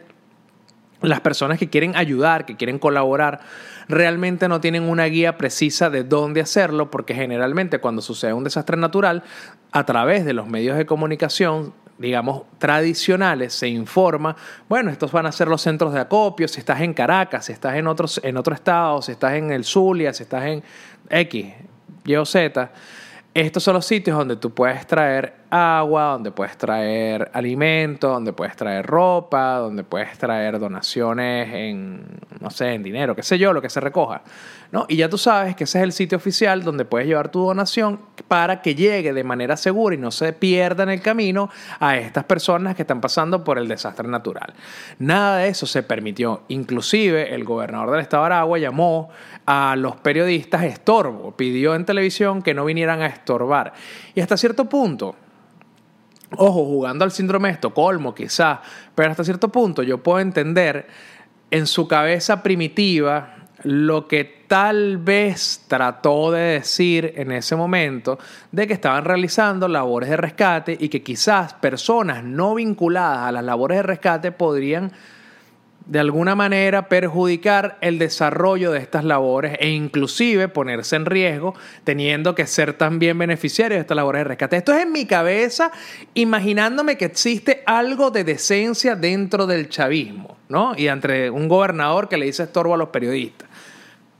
las 1.01 1.19
personas 1.19 1.59
que 1.59 1.69
quieren 1.69 1.97
ayudar, 1.97 2.45
que 2.45 2.55
quieren 2.55 2.79
colaborar, 2.79 3.41
realmente 3.89 4.47
no 4.47 4.61
tienen 4.61 4.83
una 4.83 5.03
guía 5.05 5.37
precisa 5.37 5.89
de 5.89 6.05
dónde 6.05 6.39
hacerlo, 6.39 6.89
porque 6.89 7.13
generalmente 7.13 7.79
cuando 7.79 8.01
sucede 8.01 8.31
un 8.31 8.45
desastre 8.45 8.77
natural, 8.77 9.23
a 9.73 9.85
través 9.85 10.23
de 10.23 10.31
los 10.31 10.47
medios 10.47 10.77
de 10.77 10.85
comunicación, 10.85 11.73
digamos, 11.97 12.43
tradicionales, 12.57 13.51
se 13.51 13.67
informa, 13.67 14.37
bueno, 14.69 14.91
estos 14.91 15.11
van 15.11 15.25
a 15.25 15.33
ser 15.33 15.49
los 15.49 15.61
centros 15.61 15.91
de 15.91 15.99
acopio, 15.99 16.47
si 16.47 16.61
estás 16.61 16.79
en 16.79 16.93
Caracas, 16.93 17.47
si 17.47 17.51
estás 17.51 17.75
en, 17.75 17.85
otros, 17.85 18.21
en 18.23 18.37
otro 18.37 18.55
estado, 18.55 19.01
si 19.01 19.11
estás 19.11 19.33
en 19.33 19.51
el 19.51 19.65
Zulia, 19.65 20.13
si 20.13 20.23
estás 20.23 20.45
en 20.45 20.63
X, 21.09 21.47
Y 22.05 22.15
o 22.15 22.25
Z 22.25 22.71
estos 23.33 23.63
son 23.63 23.75
los 23.75 23.85
sitios 23.85 24.17
donde 24.17 24.35
tú 24.37 24.51
puedes 24.51 24.87
traer 24.87 25.33
agua, 25.49 26.13
donde 26.13 26.31
puedes 26.31 26.57
traer 26.57 27.29
alimentos, 27.33 28.11
donde 28.11 28.33
puedes 28.33 28.55
traer 28.55 28.85
ropa, 28.85 29.57
donde 29.57 29.83
puedes 29.83 30.17
traer 30.17 30.59
donaciones 30.59 31.53
en, 31.53 32.03
no 32.39 32.49
sé, 32.49 32.73
en 32.73 32.83
dinero, 32.83 33.15
qué 33.15 33.23
sé 33.23 33.37
yo, 33.37 33.53
lo 33.53 33.61
que 33.61 33.69
se 33.69 33.79
recoja. 33.79 34.21
¿No? 34.71 34.85
Y 34.87 34.97
ya 34.97 35.09
tú 35.09 35.17
sabes 35.17 35.55
que 35.55 35.63
ese 35.63 35.79
es 35.79 35.83
el 35.83 35.91
sitio 35.91 36.17
oficial 36.17 36.63
donde 36.63 36.85
puedes 36.85 37.07
llevar 37.07 37.29
tu 37.29 37.43
donación 37.43 37.99
para 38.27 38.61
que 38.61 38.75
llegue 38.75 39.13
de 39.13 39.23
manera 39.23 39.57
segura 39.57 39.95
y 39.95 39.97
no 39.97 40.11
se 40.11 40.31
pierda 40.33 40.83
en 40.83 40.89
el 40.89 41.01
camino 41.01 41.49
a 41.79 41.97
estas 41.97 42.25
personas 42.25 42.75
que 42.75 42.83
están 42.83 43.01
pasando 43.01 43.43
por 43.43 43.57
el 43.57 43.67
desastre 43.67 44.07
natural. 44.07 44.53
Nada 44.99 45.37
de 45.37 45.47
eso 45.47 45.65
se 45.65 45.81
permitió. 45.81 46.43
Inclusive 46.49 47.33
el 47.33 47.43
gobernador 47.43 47.91
del 47.91 48.01
estado 48.01 48.23
de 48.23 48.27
Aragua 48.27 48.59
llamó 48.59 49.09
a 49.47 49.75
los 49.75 49.95
periodistas 49.95 50.63
estorbo, 50.63 51.35
pidió 51.35 51.73
en 51.73 51.85
televisión 51.85 52.43
que 52.43 52.53
no 52.53 52.65
vinieran 52.65 53.01
a 53.01 53.07
estorbar. 53.07 53.73
Y 54.13 54.21
hasta 54.21 54.37
cierto 54.37 54.65
punto, 54.65 55.15
ojo, 56.35 56.65
jugando 56.65 57.03
al 57.03 57.11
síndrome 57.11 57.47
de 57.47 57.55
Estocolmo 57.55 58.13
quizás, 58.13 58.59
pero 58.93 59.09
hasta 59.09 59.23
cierto 59.23 59.49
punto 59.49 59.81
yo 59.81 60.03
puedo 60.03 60.19
entender 60.19 60.85
en 61.49 61.65
su 61.65 61.87
cabeza 61.87 62.43
primitiva 62.43 63.38
lo 63.63 64.07
que 64.07 64.43
tal 64.47 64.97
vez 64.97 65.65
trató 65.67 66.31
de 66.31 66.39
decir 66.39 67.13
en 67.15 67.31
ese 67.31 67.55
momento 67.55 68.17
de 68.51 68.67
que 68.67 68.73
estaban 68.73 69.05
realizando 69.05 69.67
labores 69.67 70.09
de 70.09 70.17
rescate 70.17 70.77
y 70.79 70.89
que 70.89 71.03
quizás 71.03 71.53
personas 71.53 72.23
no 72.23 72.55
vinculadas 72.55 73.27
a 73.27 73.31
las 73.31 73.43
labores 73.43 73.77
de 73.77 73.83
rescate 73.83 74.31
podrían 74.31 74.91
de 75.89 75.99
alguna 75.99 76.35
manera 76.35 76.87
perjudicar 76.87 77.79
el 77.81 77.97
desarrollo 77.97 78.71
de 78.71 78.77
estas 78.77 79.03
labores 79.03 79.57
e 79.59 79.69
inclusive 79.69 80.47
ponerse 80.47 80.95
en 80.95 81.07
riesgo 81.07 81.55
teniendo 81.83 82.35
que 82.35 82.45
ser 82.45 82.73
también 82.73 83.17
beneficiarios 83.17 83.77
de 83.77 83.81
estas 83.81 83.95
labores 83.95 84.19
de 84.19 84.25
rescate. 84.25 84.57
Esto 84.57 84.71
es 84.71 84.83
en 84.83 84.91
mi 84.91 85.07
cabeza 85.07 85.71
imaginándome 86.13 86.95
que 86.95 87.05
existe 87.05 87.63
algo 87.65 88.11
de 88.11 88.23
decencia 88.23 88.95
dentro 88.95 89.47
del 89.47 89.67
chavismo, 89.67 90.37
¿no? 90.47 90.73
Y 90.77 90.87
entre 90.87 91.31
un 91.31 91.47
gobernador 91.47 92.07
que 92.07 92.17
le 92.17 92.27
dice 92.27 92.43
estorbo 92.43 92.75
a 92.75 92.77
los 92.77 92.89
periodistas. 92.89 93.49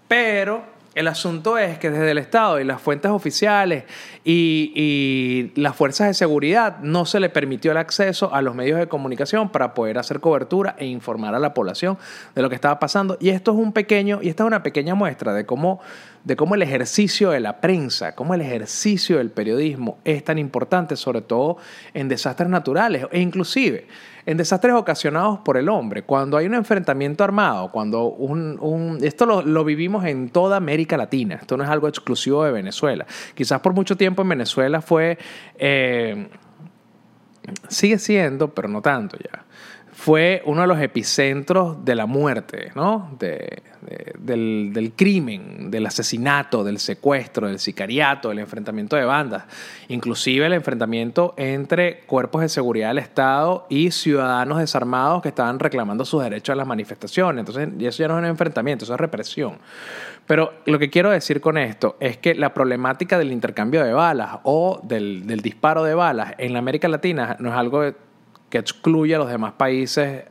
Pero 0.08 0.79
el 1.00 1.08
asunto 1.08 1.58
es 1.58 1.80
que 1.80 1.90
desde 1.90 2.12
el 2.12 2.18
Estado 2.18 2.60
y 2.60 2.66
las 2.66 2.82
fuentes 2.82 3.10
oficiales 3.10 3.86
y, 4.26 5.54
las 5.56 5.74
fuerzas 5.74 6.08
de 6.08 6.14
seguridad 6.14 6.80
no 6.80 7.06
se 7.06 7.22
le 7.22 7.30
permitió 7.30 7.72
el 7.72 7.78
acceso 7.78 8.34
a 8.34 8.42
los 8.42 8.54
medios 8.54 8.78
de 8.80 8.88
comunicación 8.88 9.50
para 9.50 9.74
poder 9.74 9.98
hacer 9.98 10.20
cobertura 10.20 10.76
e 10.78 10.86
informar 10.86 11.36
a 11.36 11.40
la 11.40 11.54
población 11.54 11.98
de 12.36 12.42
lo 12.42 12.50
que 12.50 12.56
estaba 12.56 12.80
pasando. 12.80 13.18
Y 13.22 13.30
esto 13.30 13.52
es 13.52 13.58
un 13.58 13.72
pequeño, 13.72 14.20
y 14.22 14.28
esta 14.28 14.44
es 14.44 14.48
una 14.48 14.62
pequeña 14.62 14.94
muestra 14.94 15.34
de 15.34 15.46
cómo, 15.46 15.80
de 16.26 16.36
cómo 16.36 16.56
el 16.56 16.64
ejercicio 16.64 17.30
de 17.30 17.40
la 17.40 17.62
prensa, 17.62 18.14
cómo 18.14 18.34
el 18.34 18.42
ejercicio 18.42 19.20
del 19.20 19.32
periodismo 19.32 20.00
es 20.04 20.26
tan 20.26 20.38
importante, 20.38 20.98
sobre 20.98 21.22
todo 21.22 21.58
en 21.94 22.10
desastres 22.10 22.50
naturales 22.50 23.08
e 23.12 23.22
inclusive 23.22 23.88
en 24.30 24.38
desastres 24.38 24.76
ocasionados 24.76 25.40
por 25.40 25.58
el 25.58 25.68
hombre, 25.70 26.04
cuando 26.04 26.38
hay 26.38 26.46
un 26.46 26.54
enfrentamiento 26.54 27.24
armado, 27.24 27.72
cuando 27.72 28.04
un... 28.04 29.00
esto 29.02 29.26
lo, 29.26 29.64
vivimos 29.64 30.06
en 30.06 30.30
toda 30.30 30.56
América 30.56 30.98
Latina, 30.98 31.40
esto 31.42 31.58
no 31.58 31.64
es 31.64 31.70
algo 31.72 31.88
exclusivo 31.88 32.44
de 32.44 32.52
Venezuela. 32.52 33.08
Quizás 33.34 33.60
por 33.60 33.74
mucho 33.74 33.98
tiempo 33.98 34.22
en 34.22 34.30
Venezuela 34.30 34.82
fue... 34.82 35.18
Eh, 35.58 36.30
sigue 37.70 37.98
siendo, 37.98 38.54
pero 38.54 38.68
no 38.68 38.84
tanto 38.84 39.18
ya 39.18 39.46
fue 39.92 40.44
uno 40.46 40.62
de 40.62 40.68
los 40.68 40.80
epicentros 40.80 41.84
de 41.84 41.96
la 41.96 42.06
muerte, 42.06 42.72
¿no? 42.74 43.18
De, 43.20 43.64
del, 44.20 44.72
del, 44.74 44.94
crimen, 44.94 45.72
del 45.72 45.86
asesinato, 45.86 46.64
del 46.64 46.80
secuestro, 46.80 47.48
del 47.48 47.60
sicariato, 47.60 48.30
del 48.30 48.40
enfrentamiento 48.40 48.96
de 48.96 49.06
bandas, 49.06 49.44
inclusive 49.88 50.46
el 50.46 50.54
enfrentamiento 50.54 51.34
entre 51.38 52.02
cuerpos 52.02 52.42
de 52.42 52.50
seguridad 52.50 52.90
del 52.90 53.00
Estado 53.00 53.66
y 53.70 53.92
ciudadanos 53.92 54.60
desarmados 54.60 55.22
que 55.22 55.30
estaban 55.30 55.60
reclamando 55.60 56.06
sus 56.06 56.24
derechos 56.24 56.54
a 56.54 56.56
las 56.56 56.68
manifestaciones. 56.68 57.40
Entonces, 57.48 57.70
eso 57.80 58.04
ya 58.04 58.08
no 58.08 58.16
es 58.16 58.20
un 58.20 58.26
enfrentamiento, 58.26 58.86
eso 58.86 58.94
es 58.94 59.00
represión. 59.00 59.58
Pero 60.28 60.54
lo 60.66 60.78
que 60.78 60.90
quiero 60.90 61.10
decir 61.10 61.42
con 61.42 61.58
esto 61.58 61.98
es 62.00 62.18
que 62.18 62.36
la 62.36 62.54
problemática 62.54 63.18
del 63.18 63.32
intercambio 63.32 63.84
de 63.84 63.94
balas 63.94 64.40
o 64.44 64.80
del, 64.84 65.26
del 65.26 65.42
disparo 65.42 65.84
de 65.84 65.96
balas 65.96 66.34
en 66.38 66.54
la 66.54 66.60
América 66.60 66.88
Latina 66.88 67.36
no 67.40 67.50
es 67.50 67.56
algo 67.56 67.84
que 68.50 68.58
excluye 68.58 69.16
a 69.16 69.18
los 69.18 69.30
demás 69.30 69.54
países 69.54 70.26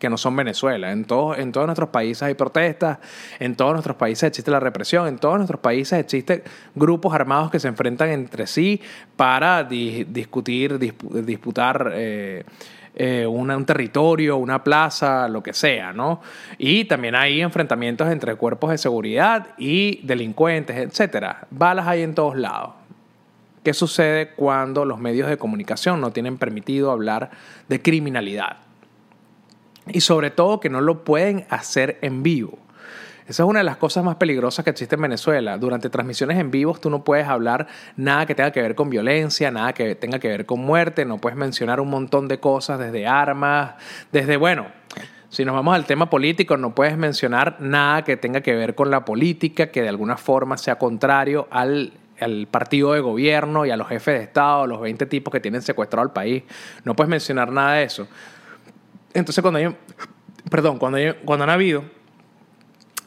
que 0.00 0.10
no 0.10 0.18
son 0.18 0.34
Venezuela. 0.34 0.90
En, 0.90 1.04
todos 1.04 1.38
en 1.38 1.52
todos 1.52 1.66
nuestros 1.66 1.90
países 1.90 2.24
hay 2.24 2.34
protestas, 2.34 2.98
en 3.38 3.54
todos 3.54 3.72
nuestros 3.72 3.96
países 3.96 4.24
existe 4.24 4.50
la 4.50 4.58
represión, 4.58 5.06
en 5.06 5.18
todos 5.18 5.36
nuestros 5.36 5.60
países 5.60 6.00
existen 6.00 6.42
grupos 6.74 7.14
armados 7.14 7.52
que 7.52 7.60
se 7.60 7.68
enfrentan 7.68 8.08
entre 8.08 8.48
sí 8.48 8.80
para 9.16 9.62
discutir, 9.62 10.78
disputar. 10.78 11.92
Eh, 11.94 12.44
eh, 12.96 13.24
un 13.24 13.64
territorio, 13.64 14.36
una 14.36 14.64
plaza, 14.64 15.28
lo 15.28 15.44
que 15.44 15.54
sea, 15.54 15.92
¿no? 15.92 16.20
Y 16.58 16.86
también 16.86 17.14
hay 17.14 17.40
enfrentamientos 17.40 18.10
entre 18.10 18.34
cuerpos 18.34 18.70
de 18.70 18.78
seguridad 18.78 19.54
y 19.58 20.00
delincuentes, 20.02 20.76
etcétera. 20.76 21.46
Balas 21.50 21.86
hay 21.86 22.02
en 22.02 22.16
todos 22.16 22.36
lados. 22.36 22.72
¿Qué 23.62 23.74
sucede 23.74 24.30
cuando 24.30 24.84
los 24.84 24.98
medios 24.98 25.28
de 25.28 25.36
comunicación 25.36 26.00
no 26.00 26.10
tienen 26.10 26.36
permitido 26.36 26.90
hablar 26.90 27.30
de 27.68 27.80
criminalidad? 27.80 28.56
Y 29.92 30.00
sobre 30.00 30.30
todo 30.30 30.60
que 30.60 30.70
no 30.70 30.80
lo 30.80 31.04
pueden 31.04 31.46
hacer 31.50 31.98
en 32.02 32.22
vivo. 32.22 32.58
Esa 33.30 33.44
es 33.44 33.48
una 33.48 33.60
de 33.60 33.64
las 33.64 33.76
cosas 33.76 34.02
más 34.02 34.16
peligrosas 34.16 34.64
que 34.64 34.72
existe 34.72 34.96
en 34.96 35.02
Venezuela. 35.02 35.56
Durante 35.56 35.88
transmisiones 35.88 36.36
en 36.38 36.50
vivo 36.50 36.74
tú 36.74 36.90
no 36.90 37.04
puedes 37.04 37.28
hablar 37.28 37.68
nada 37.96 38.26
que 38.26 38.34
tenga 38.34 38.50
que 38.50 38.60
ver 38.60 38.74
con 38.74 38.90
violencia, 38.90 39.52
nada 39.52 39.72
que 39.72 39.94
tenga 39.94 40.18
que 40.18 40.26
ver 40.26 40.46
con 40.46 40.58
muerte, 40.58 41.04
no 41.04 41.18
puedes 41.18 41.38
mencionar 41.38 41.80
un 41.80 41.90
montón 41.90 42.26
de 42.26 42.40
cosas 42.40 42.80
desde 42.80 43.06
armas, 43.06 43.74
desde, 44.10 44.36
bueno, 44.36 44.66
si 45.28 45.44
nos 45.44 45.54
vamos 45.54 45.76
al 45.76 45.86
tema 45.86 46.10
político, 46.10 46.56
no 46.56 46.74
puedes 46.74 46.96
mencionar 46.96 47.58
nada 47.60 48.02
que 48.02 48.16
tenga 48.16 48.40
que 48.40 48.56
ver 48.56 48.74
con 48.74 48.90
la 48.90 49.04
política, 49.04 49.68
que 49.68 49.80
de 49.80 49.88
alguna 49.88 50.16
forma 50.16 50.58
sea 50.58 50.76
contrario 50.76 51.46
al, 51.52 51.92
al 52.18 52.48
partido 52.48 52.94
de 52.94 53.00
gobierno 53.00 53.64
y 53.64 53.70
a 53.70 53.76
los 53.76 53.86
jefes 53.86 54.18
de 54.18 54.24
Estado, 54.24 54.66
los 54.66 54.80
20 54.80 55.06
tipos 55.06 55.30
que 55.30 55.38
tienen 55.38 55.62
secuestrado 55.62 56.02
al 56.02 56.12
país. 56.12 56.42
No 56.82 56.96
puedes 56.96 57.08
mencionar 57.08 57.52
nada 57.52 57.74
de 57.74 57.84
eso. 57.84 58.08
Entonces, 59.14 59.42
cuando 59.42 59.58
hay, 59.58 59.74
perdón, 60.50 60.78
cuando, 60.78 60.98
cuando 61.24 61.44
han 61.44 61.50
habido 61.50 61.84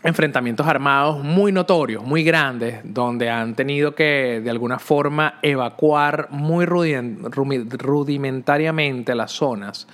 enfrentamientos 0.03 0.67
armados 0.67 1.23
muy 1.23 1.51
notorios, 1.51 2.03
muy 2.03 2.23
grandes, 2.23 2.79
donde 2.83 3.29
han 3.29 3.55
tenido 3.55 3.95
que 3.95 4.41
de 4.43 4.49
alguna 4.49 4.79
forma 4.79 5.39
evacuar 5.41 6.27
muy 6.29 6.65
rudimentariamente 6.65 9.15
las 9.15 9.31
zonas 9.31 9.87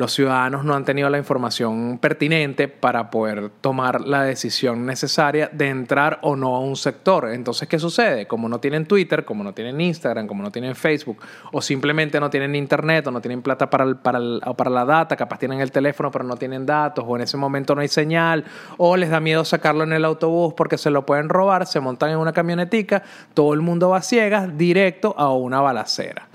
los 0.00 0.14
ciudadanos 0.14 0.64
no 0.64 0.74
han 0.74 0.86
tenido 0.86 1.10
la 1.10 1.18
información 1.18 1.98
pertinente 1.98 2.68
para 2.68 3.10
poder 3.10 3.50
tomar 3.60 4.00
la 4.00 4.22
decisión 4.22 4.86
necesaria 4.86 5.50
de 5.52 5.68
entrar 5.68 6.20
o 6.22 6.36
no 6.36 6.56
a 6.56 6.60
un 6.60 6.74
sector. 6.74 7.28
Entonces, 7.28 7.68
¿qué 7.68 7.78
sucede? 7.78 8.26
Como 8.26 8.48
no 8.48 8.60
tienen 8.60 8.86
Twitter, 8.86 9.26
como 9.26 9.44
no 9.44 9.52
tienen 9.52 9.78
Instagram, 9.78 10.26
como 10.26 10.42
no 10.42 10.50
tienen 10.50 10.74
Facebook, 10.74 11.18
o 11.52 11.60
simplemente 11.60 12.18
no 12.18 12.30
tienen 12.30 12.54
Internet, 12.54 13.08
o 13.08 13.10
no 13.10 13.20
tienen 13.20 13.42
plata 13.42 13.68
para, 13.68 13.94
para, 13.94 14.18
para 14.56 14.70
la 14.70 14.86
data, 14.86 15.16
capaz 15.16 15.38
tienen 15.38 15.60
el 15.60 15.70
teléfono 15.70 16.10
pero 16.10 16.24
no 16.24 16.36
tienen 16.38 16.64
datos, 16.64 17.04
o 17.06 17.16
en 17.16 17.22
ese 17.22 17.36
momento 17.36 17.74
no 17.74 17.82
hay 17.82 17.88
señal, 17.88 18.46
o 18.78 18.96
les 18.96 19.10
da 19.10 19.20
miedo 19.20 19.44
sacarlo 19.44 19.84
en 19.84 19.92
el 19.92 20.06
autobús 20.06 20.54
porque 20.54 20.78
se 20.78 20.90
lo 20.90 21.04
pueden 21.04 21.28
robar, 21.28 21.66
se 21.66 21.78
montan 21.78 22.08
en 22.08 22.16
una 22.16 22.32
camionetica, 22.32 23.02
todo 23.34 23.52
el 23.52 23.60
mundo 23.60 23.90
va 23.90 24.00
ciegas, 24.00 24.56
directo 24.56 25.14
a 25.18 25.30
una 25.34 25.60
balacera. 25.60 26.26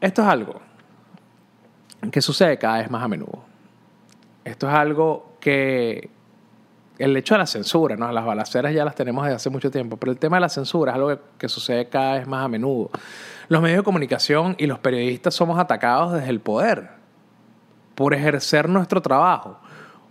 Esto 0.00 0.22
es 0.22 0.28
algo 0.28 0.69
que 2.10 2.22
sucede 2.22 2.58
cada 2.58 2.78
vez 2.78 2.90
más 2.90 3.02
a 3.02 3.08
menudo. 3.08 3.44
Esto 4.44 4.68
es 4.68 4.74
algo 4.74 5.36
que 5.40 6.10
el 6.98 7.16
hecho 7.16 7.34
de 7.34 7.38
la 7.38 7.46
censura, 7.46 7.96
¿no? 7.96 8.12
Las 8.12 8.24
balaceras 8.24 8.74
ya 8.74 8.84
las 8.84 8.94
tenemos 8.94 9.24
desde 9.24 9.36
hace 9.36 9.50
mucho 9.50 9.70
tiempo, 9.70 9.96
pero 9.96 10.12
el 10.12 10.18
tema 10.18 10.36
de 10.36 10.42
la 10.42 10.48
censura 10.50 10.92
es 10.92 10.96
algo 10.96 11.18
que, 11.38 11.48
sucede 11.48 11.88
cada 11.88 12.18
vez 12.18 12.26
más 12.26 12.44
a 12.44 12.48
menudo. 12.48 12.90
Los 13.48 13.62
medios 13.62 13.78
de 13.78 13.84
comunicación 13.84 14.54
y 14.58 14.66
los 14.66 14.78
periodistas 14.78 15.34
somos 15.34 15.58
atacados 15.58 16.12
desde 16.12 16.28
el 16.28 16.40
poder 16.40 16.90
por 17.94 18.12
ejercer 18.12 18.68
nuestro 18.68 19.00
trabajo. 19.00 19.58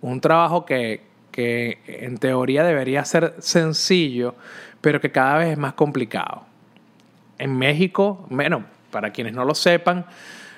Un 0.02 0.20
trabajo 0.20 0.66
que, 0.66 1.06
que 1.32 1.80
en 1.86 2.18
teoría 2.18 2.64
debería 2.64 3.06
ser 3.06 3.36
sencillo, 3.38 4.34
pero 4.82 5.00
que 5.00 5.12
cada 5.12 5.38
vez 5.38 5.50
es 5.50 5.58
más 5.60 5.74
complicado. 5.74 6.44
En 7.38 7.56
México, 7.58 8.26
bueno, 8.30 8.66
para 8.90 9.12
quienes 9.12 9.34
no 9.34 9.46
lo 9.46 9.54
sepan, 9.54 10.06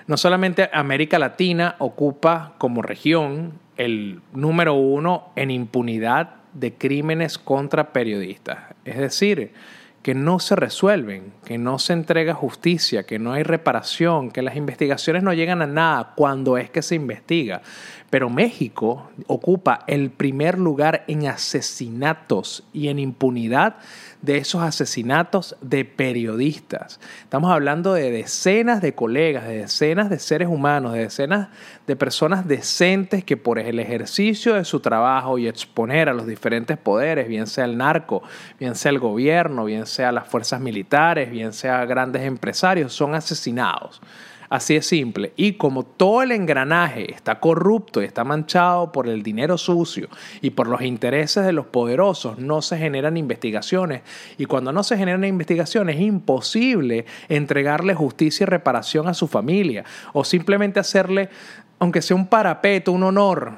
no 0.07 0.17
solamente 0.17 0.69
América 0.73 1.19
Latina 1.19 1.75
ocupa 1.79 2.53
como 2.57 2.81
región 2.81 3.53
el 3.77 4.21
número 4.33 4.73
uno 4.73 5.29
en 5.35 5.51
impunidad 5.51 6.35
de 6.53 6.73
crímenes 6.73 7.37
contra 7.37 7.93
periodistas. 7.93 8.59
Es 8.85 8.97
decir, 8.97 9.53
que 10.01 10.15
no 10.15 10.39
se 10.39 10.55
resuelven, 10.55 11.31
que 11.45 11.57
no 11.57 11.77
se 11.77 11.93
entrega 11.93 12.33
justicia, 12.33 13.03
que 13.03 13.19
no 13.19 13.33
hay 13.33 13.43
reparación, 13.43 14.31
que 14.31 14.41
las 14.41 14.55
investigaciones 14.55 15.21
no 15.21 15.33
llegan 15.33 15.61
a 15.61 15.67
nada 15.67 16.13
cuando 16.15 16.57
es 16.57 16.69
que 16.71 16.81
se 16.81 16.95
investiga. 16.95 17.61
Pero 18.09 18.29
México 18.29 19.11
ocupa 19.27 19.83
el 19.87 20.09
primer 20.09 20.57
lugar 20.57 21.03
en 21.07 21.27
asesinatos 21.27 22.63
y 22.73 22.87
en 22.87 22.97
impunidad 22.99 23.75
de 24.21 24.37
esos 24.37 24.61
asesinatos 24.61 25.55
de 25.61 25.83
periodistas. 25.85 26.99
Estamos 27.23 27.51
hablando 27.51 27.93
de 27.93 28.11
decenas 28.11 28.81
de 28.81 28.93
colegas, 28.93 29.47
de 29.47 29.57
decenas 29.57 30.09
de 30.09 30.19
seres 30.19 30.47
humanos, 30.47 30.93
de 30.93 30.99
decenas 30.99 31.49
de 31.87 31.95
personas 31.95 32.47
decentes 32.47 33.23
que 33.23 33.37
por 33.37 33.57
el 33.57 33.79
ejercicio 33.79 34.53
de 34.53 34.65
su 34.65 34.79
trabajo 34.79 35.37
y 35.37 35.47
exponer 35.47 36.09
a 36.09 36.13
los 36.13 36.27
diferentes 36.27 36.77
poderes, 36.77 37.27
bien 37.27 37.47
sea 37.47 37.65
el 37.65 37.77
narco, 37.77 38.21
bien 38.59 38.75
sea 38.75 38.91
el 38.91 38.99
gobierno, 38.99 39.65
bien 39.65 39.85
sea 39.85 40.11
las 40.11 40.27
fuerzas 40.27 40.61
militares, 40.61 41.31
bien 41.31 41.53
sea 41.53 41.85
grandes 41.85 42.23
empresarios, 42.23 42.93
son 42.93 43.15
asesinados. 43.15 44.01
Así 44.51 44.75
es 44.75 44.85
simple. 44.85 45.31
Y 45.37 45.53
como 45.53 45.83
todo 45.83 46.23
el 46.23 46.33
engranaje 46.33 47.13
está 47.13 47.39
corrupto 47.39 48.01
y 48.01 48.05
está 48.05 48.25
manchado 48.25 48.91
por 48.91 49.07
el 49.07 49.23
dinero 49.23 49.57
sucio 49.57 50.09
y 50.41 50.49
por 50.49 50.67
los 50.67 50.81
intereses 50.81 51.45
de 51.45 51.53
los 51.53 51.67
poderosos, 51.67 52.37
no 52.37 52.61
se 52.61 52.77
generan 52.77 53.15
investigaciones. 53.15 54.01
Y 54.37 54.47
cuando 54.47 54.73
no 54.73 54.83
se 54.83 54.97
generan 54.97 55.23
investigaciones, 55.23 55.95
es 55.95 56.01
imposible 56.01 57.05
entregarle 57.29 57.93
justicia 57.93 58.43
y 58.43 58.47
reparación 58.47 59.07
a 59.07 59.13
su 59.13 59.29
familia 59.29 59.85
o 60.11 60.25
simplemente 60.25 60.81
hacerle, 60.81 61.29
aunque 61.79 62.01
sea 62.01 62.17
un 62.17 62.27
parapeto, 62.27 62.91
un 62.91 63.03
honor 63.03 63.53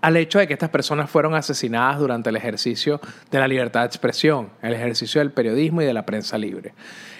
al 0.00 0.16
hecho 0.16 0.40
de 0.40 0.48
que 0.48 0.54
estas 0.54 0.70
personas 0.70 1.08
fueron 1.08 1.34
asesinadas 1.36 2.00
durante 2.00 2.30
el 2.30 2.34
ejercicio 2.34 3.00
de 3.30 3.38
la 3.38 3.46
libertad 3.46 3.82
de 3.82 3.86
expresión, 3.86 4.48
el 4.62 4.72
ejercicio 4.72 5.20
del 5.20 5.30
periodismo 5.30 5.80
y 5.80 5.84
de 5.84 5.94
la 5.94 6.04
prensa 6.04 6.38
libre. 6.38 6.74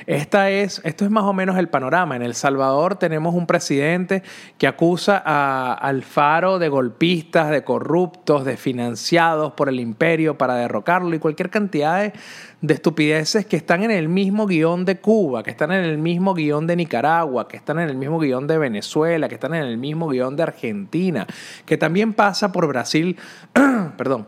Esta 0.06 0.50
es, 0.50 0.82
esto 0.84 1.04
es 1.04 1.10
más 1.10 1.24
o 1.24 1.32
menos 1.32 1.56
el 1.56 1.68
panorama. 1.68 2.16
En 2.16 2.22
El 2.22 2.34
Salvador 2.34 2.96
tenemos 2.96 3.34
un 3.34 3.46
presidente 3.46 4.22
que 4.58 4.66
acusa 4.66 5.22
a 5.24 5.72
Alfaro 5.72 6.58
de 6.58 6.68
golpistas, 6.68 7.50
de 7.50 7.64
corruptos, 7.64 8.44
de 8.44 8.56
financiados 8.56 9.52
por 9.52 9.68
el 9.68 9.80
imperio 9.80 10.36
para 10.36 10.56
derrocarlo 10.56 11.14
y 11.14 11.18
cualquier 11.18 11.50
cantidad 11.50 12.02
de, 12.02 12.12
de 12.60 12.74
estupideces 12.74 13.46
que 13.46 13.56
están 13.56 13.82
en 13.82 13.90
el 13.90 14.08
mismo 14.08 14.46
guion 14.46 14.84
de 14.84 14.98
Cuba, 14.98 15.42
que 15.42 15.50
están 15.50 15.72
en 15.72 15.84
el 15.84 15.98
mismo 15.98 16.34
guion 16.34 16.66
de 16.66 16.76
Nicaragua, 16.76 17.48
que 17.48 17.56
están 17.56 17.78
en 17.78 17.88
el 17.88 17.96
mismo 17.96 18.18
guion 18.18 18.46
de 18.46 18.58
Venezuela, 18.58 19.28
que 19.28 19.34
están 19.34 19.54
en 19.54 19.64
el 19.64 19.78
mismo 19.78 20.08
guion 20.08 20.36
de 20.36 20.42
Argentina, 20.42 21.26
que 21.66 21.76
también 21.76 22.14
pasa 22.14 22.52
por 22.52 22.66
Brasil, 22.66 23.16
perdón, 23.96 24.26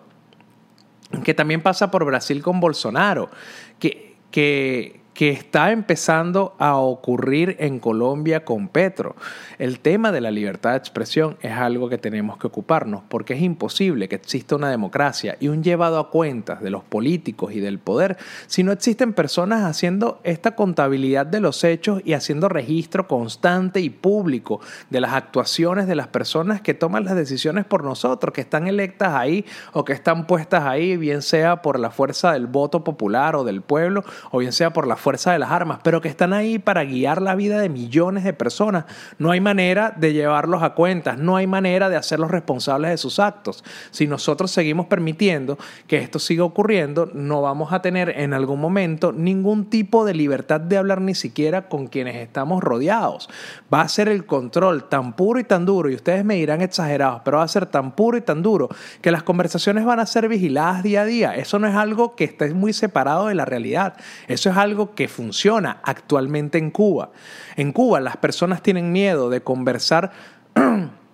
que 1.24 1.34
también 1.34 1.62
pasa 1.62 1.90
por 1.90 2.04
Brasil 2.04 2.42
con 2.42 2.60
Bolsonaro, 2.60 3.30
que, 3.78 4.16
que, 4.30 5.00
que 5.16 5.30
está 5.30 5.72
empezando 5.72 6.54
a 6.58 6.76
ocurrir 6.76 7.56
en 7.58 7.78
Colombia 7.78 8.44
con 8.44 8.68
Petro. 8.68 9.16
El 9.58 9.80
tema 9.80 10.12
de 10.12 10.20
la 10.20 10.30
libertad 10.30 10.72
de 10.72 10.76
expresión 10.76 11.38
es 11.40 11.52
algo 11.52 11.88
que 11.88 11.96
tenemos 11.96 12.36
que 12.36 12.48
ocuparnos 12.48 13.02
porque 13.08 13.32
es 13.32 13.40
imposible 13.40 14.10
que 14.10 14.16
exista 14.16 14.56
una 14.56 14.68
democracia 14.68 15.38
y 15.40 15.48
un 15.48 15.64
llevado 15.64 15.98
a 15.98 16.10
cuentas 16.10 16.60
de 16.60 16.68
los 16.68 16.84
políticos 16.84 17.54
y 17.54 17.60
del 17.60 17.78
poder 17.78 18.18
si 18.46 18.62
no 18.62 18.72
existen 18.72 19.14
personas 19.14 19.62
haciendo 19.64 20.20
esta 20.22 20.54
contabilidad 20.54 21.24
de 21.24 21.40
los 21.40 21.64
hechos 21.64 22.02
y 22.04 22.12
haciendo 22.12 22.50
registro 22.50 23.08
constante 23.08 23.80
y 23.80 23.88
público 23.88 24.60
de 24.90 25.00
las 25.00 25.14
actuaciones 25.14 25.86
de 25.86 25.94
las 25.94 26.08
personas 26.08 26.60
que 26.60 26.74
toman 26.74 27.06
las 27.06 27.16
decisiones 27.16 27.64
por 27.64 27.84
nosotros, 27.84 28.34
que 28.34 28.42
están 28.42 28.66
electas 28.66 29.14
ahí 29.14 29.46
o 29.72 29.82
que 29.82 29.94
están 29.94 30.26
puestas 30.26 30.64
ahí, 30.64 30.98
bien 30.98 31.22
sea 31.22 31.62
por 31.62 31.80
la 31.80 31.90
fuerza 31.90 32.32
del 32.32 32.48
voto 32.48 32.84
popular 32.84 33.34
o 33.34 33.44
del 33.44 33.62
pueblo 33.62 34.04
o 34.30 34.40
bien 34.40 34.52
sea 34.52 34.74
por 34.74 34.86
la 34.86 34.96
fuerza 35.06 35.30
de 35.30 35.38
las 35.38 35.52
armas, 35.52 35.78
pero 35.84 36.00
que 36.00 36.08
están 36.08 36.32
ahí 36.32 36.58
para 36.58 36.82
guiar 36.82 37.22
la 37.22 37.36
vida 37.36 37.60
de 37.60 37.68
millones 37.68 38.24
de 38.24 38.32
personas. 38.32 38.86
No 39.20 39.30
hay 39.30 39.38
manera 39.38 39.94
de 39.96 40.12
llevarlos 40.12 40.64
a 40.64 40.70
cuentas, 40.70 41.16
no 41.16 41.36
hay 41.36 41.46
manera 41.46 41.88
de 41.88 41.94
hacerlos 41.94 42.32
responsables 42.32 42.90
de 42.90 42.96
sus 42.96 43.20
actos. 43.20 43.62
Si 43.92 44.08
nosotros 44.08 44.50
seguimos 44.50 44.86
permitiendo 44.86 45.58
que 45.86 45.98
esto 45.98 46.18
siga 46.18 46.42
ocurriendo, 46.42 47.08
no 47.14 47.40
vamos 47.40 47.72
a 47.72 47.82
tener 47.82 48.18
en 48.18 48.34
algún 48.34 48.60
momento 48.60 49.12
ningún 49.12 49.70
tipo 49.70 50.04
de 50.04 50.12
libertad 50.12 50.60
de 50.60 50.76
hablar 50.76 51.00
ni 51.00 51.14
siquiera 51.14 51.68
con 51.68 51.86
quienes 51.86 52.16
estamos 52.16 52.64
rodeados. 52.64 53.30
Va 53.72 53.82
a 53.82 53.88
ser 53.88 54.08
el 54.08 54.26
control 54.26 54.88
tan 54.88 55.12
puro 55.12 55.38
y 55.38 55.44
tan 55.44 55.66
duro, 55.66 55.88
y 55.88 55.94
ustedes 55.94 56.24
me 56.24 56.34
dirán 56.34 56.62
exagerados, 56.62 57.22
pero 57.24 57.36
va 57.36 57.44
a 57.44 57.48
ser 57.48 57.66
tan 57.66 57.92
puro 57.92 58.16
y 58.18 58.22
tan 58.22 58.42
duro 58.42 58.68
que 59.02 59.12
las 59.12 59.22
conversaciones 59.22 59.84
van 59.84 60.00
a 60.00 60.06
ser 60.06 60.26
vigiladas 60.28 60.82
día 60.82 61.02
a 61.02 61.04
día. 61.04 61.36
Eso 61.36 61.60
no 61.60 61.68
es 61.68 61.76
algo 61.76 62.16
que 62.16 62.24
esté 62.24 62.52
muy 62.52 62.72
separado 62.72 63.28
de 63.28 63.36
la 63.36 63.44
realidad. 63.44 63.94
Eso 64.26 64.50
es 64.50 64.56
algo 64.56 64.95
que 64.96 65.06
funciona 65.06 65.78
actualmente 65.84 66.58
en 66.58 66.72
Cuba. 66.72 67.12
En 67.54 67.70
Cuba 67.70 68.00
las 68.00 68.16
personas 68.16 68.62
tienen 68.62 68.90
miedo 68.90 69.30
de 69.30 69.42
conversar 69.42 70.10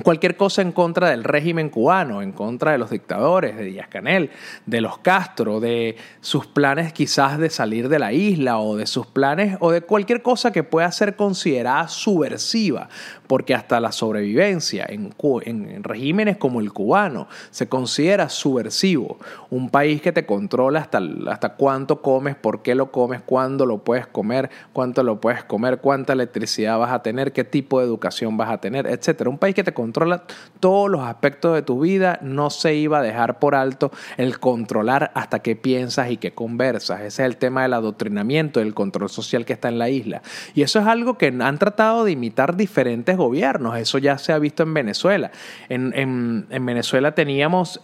cualquier 0.00 0.36
cosa 0.36 0.62
en 0.62 0.72
contra 0.72 1.10
del 1.10 1.24
régimen 1.24 1.68
cubano, 1.68 2.22
en 2.22 2.32
contra 2.32 2.72
de 2.72 2.78
los 2.78 2.90
dictadores, 2.90 3.56
de 3.56 3.64
Díaz 3.64 3.88
Canel, 3.88 4.30
de 4.66 4.80
los 4.80 4.98
Castro, 4.98 5.60
de 5.60 5.96
sus 6.20 6.46
planes 6.46 6.92
quizás 6.92 7.38
de 7.38 7.50
salir 7.50 7.88
de 7.88 7.98
la 7.98 8.12
isla 8.12 8.58
o 8.58 8.76
de 8.76 8.86
sus 8.86 9.06
planes 9.06 9.56
o 9.60 9.70
de 9.70 9.82
cualquier 9.82 10.22
cosa 10.22 10.52
que 10.52 10.62
pueda 10.62 10.90
ser 10.92 11.16
considerada 11.16 11.88
subversiva, 11.88 12.88
porque 13.26 13.54
hasta 13.54 13.80
la 13.80 13.92
sobrevivencia 13.92 14.86
en, 14.88 15.14
en 15.44 15.84
regímenes 15.84 16.36
como 16.36 16.60
el 16.60 16.72
cubano 16.72 17.28
se 17.50 17.68
considera 17.68 18.28
subversivo. 18.28 19.18
Un 19.50 19.70
país 19.70 20.00
que 20.02 20.12
te 20.12 20.26
controla 20.26 20.80
hasta, 20.80 21.00
hasta 21.28 21.54
cuánto 21.54 22.02
comes, 22.02 22.36
por 22.36 22.62
qué 22.62 22.74
lo 22.74 22.90
comes, 22.90 23.20
cuándo 23.22 23.66
lo 23.66 23.78
puedes 23.78 24.06
comer, 24.06 24.50
cuánto 24.72 25.02
lo 25.02 25.20
puedes 25.20 25.44
comer, 25.44 25.78
cuánta 25.78 26.12
electricidad 26.12 26.78
vas 26.78 26.92
a 26.92 27.02
tener, 27.02 27.32
qué 27.32 27.44
tipo 27.44 27.80
de 27.80 27.86
educación 27.86 28.36
vas 28.36 28.50
a 28.50 28.58
tener, 28.58 28.86
etc. 28.86 29.26
Un 29.26 29.38
país 29.38 29.54
que 29.54 29.64
te 29.64 29.72
controla 29.72 29.89
todos 29.92 30.90
los 30.90 31.00
aspectos 31.02 31.54
de 31.54 31.62
tu 31.62 31.80
vida, 31.80 32.18
no 32.22 32.50
se 32.50 32.74
iba 32.74 32.98
a 32.98 33.02
dejar 33.02 33.38
por 33.38 33.54
alto 33.54 33.90
el 34.16 34.38
controlar 34.38 35.10
hasta 35.14 35.40
qué 35.40 35.56
piensas 35.56 36.10
y 36.10 36.16
qué 36.16 36.32
conversas. 36.32 37.00
Ese 37.00 37.22
es 37.22 37.26
el 37.26 37.36
tema 37.36 37.62
del 37.62 37.74
adoctrinamiento, 37.74 38.60
del 38.60 38.74
control 38.74 39.08
social 39.08 39.44
que 39.44 39.52
está 39.52 39.68
en 39.68 39.78
la 39.78 39.88
isla. 39.88 40.22
Y 40.54 40.62
eso 40.62 40.78
es 40.80 40.86
algo 40.86 41.16
que 41.18 41.26
han 41.26 41.58
tratado 41.58 42.04
de 42.04 42.12
imitar 42.12 42.56
diferentes 42.56 43.16
gobiernos. 43.16 43.78
Eso 43.78 43.98
ya 43.98 44.18
se 44.18 44.32
ha 44.32 44.38
visto 44.38 44.62
en 44.62 44.74
Venezuela. 44.74 45.30
En, 45.68 46.46
Venezuela 46.48 47.14
teníamos 47.14 47.80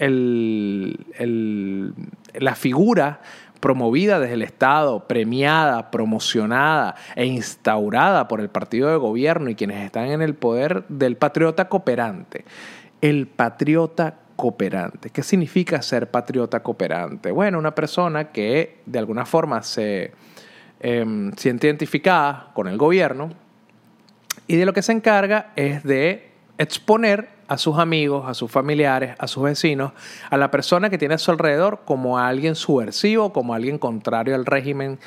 la 2.39 2.55
figura 2.55 3.21
promovida 3.61 4.21
desde 4.21 4.35
el 4.35 4.43
Estado, 4.43 5.07
premiada, 5.07 5.91
promocionada 5.91 6.95
e 7.15 7.27
instaurada 7.27 8.29
por 8.29 8.41
el 8.41 8.49
partido 8.49 8.91
de 8.91 8.97
gobierno 8.97 9.51
y 9.51 9.55
quienes 9.55 9.85
están 9.85 10.07
en 10.07 10.23
el 10.23 10.35
poder 10.35 10.85
del 10.89 11.17
patriota 11.17 11.69
cooperante. 11.69 12.45
El 13.01 13.27
patriota 13.27 14.15
cooperante. 14.37 15.11
¿Qué 15.11 15.23
significa 15.23 15.83
ser 15.83 16.11
patriota 16.11 16.63
cooperante? 16.63 17.31
Bueno, 17.31 17.59
una 17.59 17.75
persona 17.75 18.31
que 18.31 18.79
de 18.87 18.99
alguna 18.99 19.25
forma 19.25 19.63
se 19.63 20.13
em, 20.81 21.33
siente 21.33 21.67
identificada 21.67 22.51
con 22.55 22.69
el 22.69 22.77
gobierno 22.77 23.31
y 24.47 24.57
de 24.57 24.67
lo 24.67 24.73
que 24.73 24.83
se 24.83 24.93
encarga 24.93 25.53
es 25.57 25.83
de 25.83 26.31
exponer 26.59 27.36
a 27.49 27.59
sus 27.59 27.79
amigos, 27.79 28.29
a 28.29 28.35
sus 28.35 28.50
familiares, 28.50 29.15
a 29.19 29.26
sus 29.26 29.45
vecinos, 29.45 29.93
a 30.31 30.37
la 30.37 30.50
persona 30.50 30.91
que 30.91 30.99
tiene 30.99 31.15
a 31.15 31.19
su 31.19 31.31
alrededor 31.31 31.83
como 31.85 32.19
a 32.19 32.29
alguien 32.29 32.55
subversivo, 32.55 33.33
como 33.33 33.53
a 33.53 33.57
alguien 33.57 33.79
contrario 33.79 34.35
al 34.35 34.47
régimen 34.47 34.99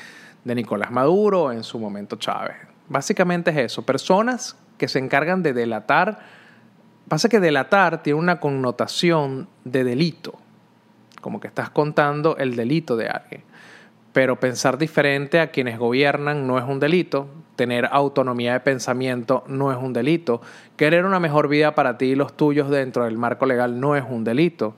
de 0.43 0.55
Nicolás 0.55 0.91
Maduro, 0.91 1.51
en 1.51 1.63
su 1.63 1.79
momento 1.79 2.15
Chávez. 2.15 2.55
Básicamente 2.88 3.51
es 3.51 3.58
eso, 3.58 3.84
personas 3.84 4.55
que 4.77 4.88
se 4.88 5.00
encargan 5.00 5.43
de 5.43 5.53
delatar. 5.53 6.19
Pasa 7.08 7.29
que 7.29 7.39
delatar 7.39 8.01
tiene 8.01 8.19
una 8.19 8.39
connotación 8.39 9.48
de 9.65 9.84
delito, 9.84 10.34
como 11.22 11.39
que 11.39 11.48
estás 11.48 11.69
contando 11.69 12.38
el 12.38 12.55
delito 12.55 12.96
de 12.96 13.10
alguien. 13.10 13.43
Pero 14.13 14.39
pensar 14.39 14.77
diferente 14.77 15.39
a 15.39 15.51
quienes 15.51 15.77
gobiernan 15.77 16.48
no 16.48 16.58
es 16.58 16.63
un 16.63 16.79
delito, 16.79 17.27
tener 17.60 17.89
autonomía 17.92 18.54
de 18.54 18.62
pensamiento 18.62 19.44
no 19.48 19.70
es 19.70 19.78
un 19.78 19.92
delito, 19.92 20.39
querer 20.78 21.04
una 21.04 21.20
mejor 21.20 21.50
vida 21.50 21.75
para 21.75 21.98
ti 21.98 22.06
y 22.06 22.16
los 22.16 22.32
tuyos 22.38 22.70
dentro 22.70 23.04
del 23.04 23.18
marco 23.18 23.46
legal 23.46 23.82
no 23.82 23.98
es 23.98 24.06
un 24.10 24.24
delito. 24.24 24.75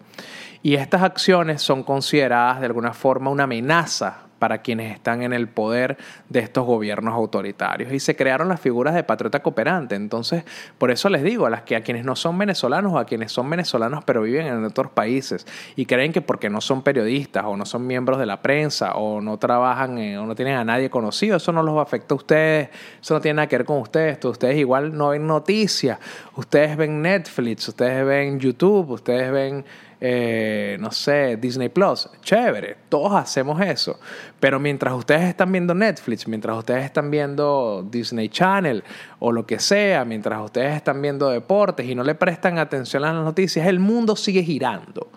Y 0.64 0.74
estas 0.74 1.04
acciones 1.04 1.62
son 1.62 1.84
consideradas 1.84 2.60
de 2.60 2.66
alguna 2.66 2.94
forma 2.94 3.30
una 3.30 3.44
amenaza 3.44 4.31
para 4.42 4.64
quienes 4.64 4.92
están 4.92 5.22
en 5.22 5.34
el 5.34 5.48
poder 5.48 5.98
de 6.28 6.40
estos 6.40 6.66
gobiernos 6.66 7.14
autoritarios. 7.14 7.94
Y 7.94 8.00
se 8.00 8.16
crearon 8.16 8.50
las 8.50 8.60
figuras 8.60 8.96
de 8.96 9.04
patriota 9.04 9.44
cooperante. 9.44 9.94
Entonces, 9.94 10.46
por 10.80 10.90
eso 10.90 11.10
les 11.10 11.22
digo 11.22 11.46
a 11.46 11.52
las 11.52 11.62
que 11.62 11.76
a 11.76 11.82
quienes 11.82 12.06
no 12.06 12.16
son 12.16 12.40
venezolanos 12.40 12.92
o 12.92 12.98
a 12.98 13.06
quienes 13.06 13.32
son 13.32 13.48
venezolanos 13.48 14.04
pero 14.04 14.24
viven 14.24 14.48
en 14.48 14.66
otros 14.66 14.92
países 14.92 15.46
y 15.76 15.86
creen 15.86 16.12
que 16.12 16.22
porque 16.22 16.50
no 16.50 16.60
son 16.60 16.82
periodistas 16.82 17.44
o 17.46 17.56
no 17.56 17.68
son 17.68 17.86
miembros 17.86 18.18
de 18.18 18.26
la 18.26 18.42
prensa 18.42 18.94
o 18.94 19.22
no 19.22 19.38
trabajan 19.38 20.00
o 20.18 20.26
no 20.26 20.34
tienen 20.34 20.56
a 20.56 20.66
nadie 20.66 20.90
conocido, 20.90 21.38
eso 21.38 21.52
no 21.52 21.62
los 21.62 21.78
afecta 21.78 22.16
a 22.16 22.18
ustedes, 22.18 22.70
eso 23.00 23.14
no 23.14 23.22
tiene 23.22 23.36
nada 23.36 23.48
que 23.48 23.58
ver 23.58 23.66
con 23.66 23.78
ustedes. 23.78 24.26
Ustedes 24.26 24.58
igual 24.58 24.98
no 24.98 25.10
ven 25.10 25.28
noticias, 25.28 26.00
ustedes 26.36 26.76
ven 26.76 27.04
Netflix, 27.04 27.68
ustedes 27.68 28.04
ven 28.04 28.40
YouTube, 28.40 28.90
ustedes 28.90 29.32
ven 29.32 29.64
eh, 30.04 30.78
no 30.80 30.92
sé, 30.92 31.38
Disney 31.38 31.70
Plus. 31.70 32.10
Chévere, 32.22 32.76
todos 32.90 33.14
hacemos 33.14 33.62
eso. 33.62 34.00
Pero 34.40 34.60
mientras 34.60 34.96
ustedes 34.96 35.30
están 35.30 35.52
viendo 35.52 35.76
Netflix, 35.76 36.28
mientras 36.28 36.58
ustedes 36.58 36.86
están 36.86 37.12
viendo 37.12 37.88
Disney 37.90 38.28
Channel 38.28 38.84
o 39.20 39.32
lo 39.32 39.46
que 39.46 39.60
sea, 39.60 40.04
mientras 40.04 40.44
ustedes 40.44 40.76
están 40.76 41.00
viendo 41.04 41.30
deportes 41.30 41.86
y 41.86 41.94
no 41.94 42.04
le 42.04 42.16
prestan 42.16 42.58
atención 42.58 43.06
a 43.06 43.14
las 43.14 43.24
noticias, 43.24 43.68
el 43.68 43.80
mundo 43.80 44.16
sigue 44.16 44.42
girando. 44.42 45.08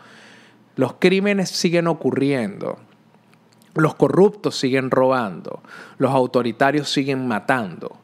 Los 0.76 0.96
crímenes 0.98 1.48
siguen 1.48 1.86
ocurriendo. 1.86 2.76
Los 3.74 3.94
corruptos 3.94 4.54
siguen 4.58 4.90
robando. 4.90 5.62
Los 5.96 6.12
autoritarios 6.12 6.90
siguen 6.90 7.26
matando. 7.26 8.03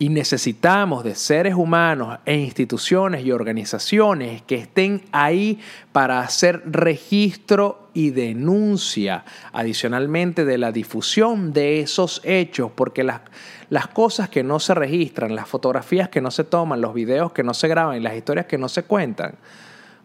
Y 0.00 0.10
necesitamos 0.10 1.02
de 1.02 1.16
seres 1.16 1.54
humanos 1.54 2.20
e 2.24 2.36
instituciones 2.36 3.24
y 3.24 3.32
organizaciones 3.32 4.42
que 4.42 4.54
estén 4.54 5.02
ahí 5.10 5.58
para 5.90 6.20
hacer 6.20 6.62
registro 6.66 7.88
y 7.94 8.10
denuncia, 8.10 9.24
adicionalmente 9.52 10.44
de 10.44 10.56
la 10.56 10.70
difusión 10.70 11.52
de 11.52 11.80
esos 11.80 12.20
hechos, 12.22 12.70
porque 12.76 13.02
las, 13.02 13.22
las 13.70 13.88
cosas 13.88 14.28
que 14.28 14.44
no 14.44 14.60
se 14.60 14.72
registran, 14.74 15.34
las 15.34 15.48
fotografías 15.48 16.08
que 16.08 16.20
no 16.20 16.30
se 16.30 16.44
toman, 16.44 16.80
los 16.80 16.94
videos 16.94 17.32
que 17.32 17.42
no 17.42 17.52
se 17.52 17.66
graban 17.66 17.96
y 17.96 18.00
las 18.00 18.14
historias 18.14 18.46
que 18.46 18.56
no 18.56 18.68
se 18.68 18.84
cuentan, 18.84 19.34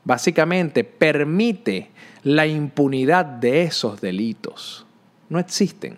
básicamente 0.03 0.83
permite 0.83 1.91
la 2.23 2.47
impunidad 2.47 3.25
de 3.25 3.61
esos 3.61 4.01
delitos. 4.01 4.87
No 5.29 5.37
existen. 5.37 5.97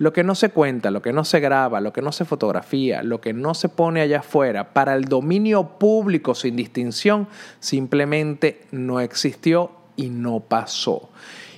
Lo 0.00 0.14
que 0.14 0.24
no 0.24 0.34
se 0.34 0.48
cuenta, 0.48 0.90
lo 0.90 1.02
que 1.02 1.12
no 1.12 1.26
se 1.26 1.40
graba, 1.40 1.78
lo 1.82 1.92
que 1.92 2.00
no 2.00 2.10
se 2.10 2.24
fotografía, 2.24 3.02
lo 3.02 3.20
que 3.20 3.34
no 3.34 3.52
se 3.52 3.68
pone 3.68 4.00
allá 4.00 4.20
afuera 4.20 4.72
para 4.72 4.94
el 4.94 5.04
dominio 5.04 5.78
público 5.78 6.34
sin 6.34 6.56
distinción, 6.56 7.28
simplemente 7.58 8.62
no 8.70 9.00
existió 9.00 9.72
y 9.96 10.08
no 10.08 10.40
pasó. 10.40 11.10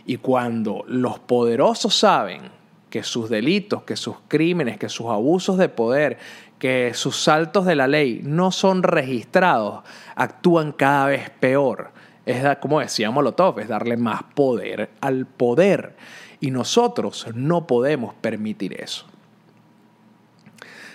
Y 0.07 0.17
cuando 0.17 0.83
los 0.89 1.21
poderosos 1.21 1.95
saben 1.95 2.41
que 2.91 3.05
sus 3.05 3.31
delitos, 3.31 3.85
que 3.85 3.95
sus 3.95 4.17
crímenes, 4.27 4.77
que 4.77 4.89
sus 4.89 5.07
abusos 5.07 5.57
de 5.57 5.69
poder, 5.69 6.19
que 6.59 6.95
sus 6.95 7.23
saltos 7.23 7.65
de 7.65 7.77
la 7.77 7.87
ley 7.87 8.23
no 8.25 8.51
son 8.51 8.83
registrados, 8.83 9.85
actúan 10.17 10.73
cada 10.73 11.07
vez 11.07 11.31
peor. 11.31 11.93
Es 12.27 12.45
como 12.59 12.81
decía 12.81 13.13
Molotov, 13.13 13.61
es 13.61 13.69
darle 13.69 13.97
más 13.97 14.25
poder 14.35 14.91
al 15.01 15.27
poder. 15.27 15.95
Y 16.43 16.51
nosotros 16.51 17.29
no 17.35 17.69
podemos 17.69 18.15
permitir 18.15 18.75
eso. 18.83 19.07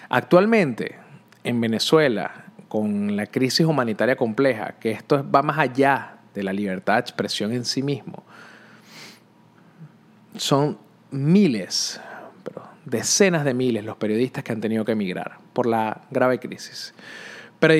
Actualmente, 0.10 0.98
en 1.46 1.62
Venezuela, 1.62 2.48
con 2.68 3.16
la 3.16 3.28
crisis 3.28 3.66
humanitaria 3.66 4.18
compleja, 4.18 4.74
que 4.78 4.92
esto 4.92 5.26
va 5.32 5.42
más 5.42 5.58
allá 5.58 6.18
de 6.34 6.44
la 6.44 6.52
libertad 6.52 6.96
de 6.96 7.00
expresión 7.00 7.54
en 7.54 7.64
sí 7.64 7.82
mismo, 7.82 8.26
son 10.36 10.78
miles, 11.12 12.02
pero 12.44 12.68
decenas 12.84 13.46
de 13.46 13.54
miles 13.54 13.86
los 13.86 13.96
periodistas 13.96 14.44
que 14.44 14.52
han 14.52 14.60
tenido 14.60 14.84
que 14.84 14.92
emigrar 14.92 15.38
por 15.54 15.66
la 15.66 16.02
grave 16.12 16.40
crisis. 16.40 16.94
Pero 17.58 17.74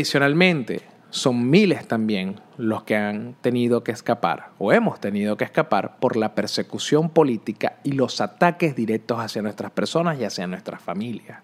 son 1.10 1.50
miles 1.50 1.88
también 1.88 2.40
los 2.58 2.84
que 2.84 2.96
han 2.96 3.36
tenido 3.42 3.84
que 3.84 3.92
escapar 3.92 4.50
o 4.58 4.74
hemos 4.74 5.00
tenido 5.00 5.38
que 5.38 5.46
escapar 5.46 5.98
por 6.00 6.18
la 6.18 6.36
persecución 6.36 7.10
política 7.10 7.78
y 7.84 7.94
los 7.94 8.20
ataques 8.22 8.76
directos 8.76 9.20
hacia 9.20 9.42
nuestras 9.42 9.72
personas 9.72 10.20
y 10.20 10.26
hacia 10.26 10.48
nuestras 10.48 10.82
familias. 10.82 11.40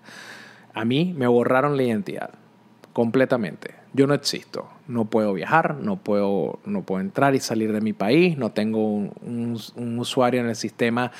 A 0.74 0.86
mí 0.86 1.14
me 1.18 1.28
borraron 1.28 1.78
la 1.78 1.84
identidad 1.84 2.32
completamente. 2.94 3.76
Yo 3.94 4.08
no 4.08 4.14
existo, 4.14 4.70
no 4.88 5.06
puedo 5.06 5.34
viajar, 5.34 5.76
no 5.76 5.98
puedo, 5.98 6.60
no 6.66 6.82
puedo 6.82 7.02
entrar 7.02 7.36
y 7.36 7.40
salir 7.40 7.72
de 7.72 7.82
mi 7.82 7.94
país, 7.94 8.38
no 8.38 8.52
tengo 8.52 8.86
un, 8.86 9.58
un 9.76 10.00
usuario 10.00 10.42
en 10.42 10.50
el 10.50 10.56
sistema 10.56 11.12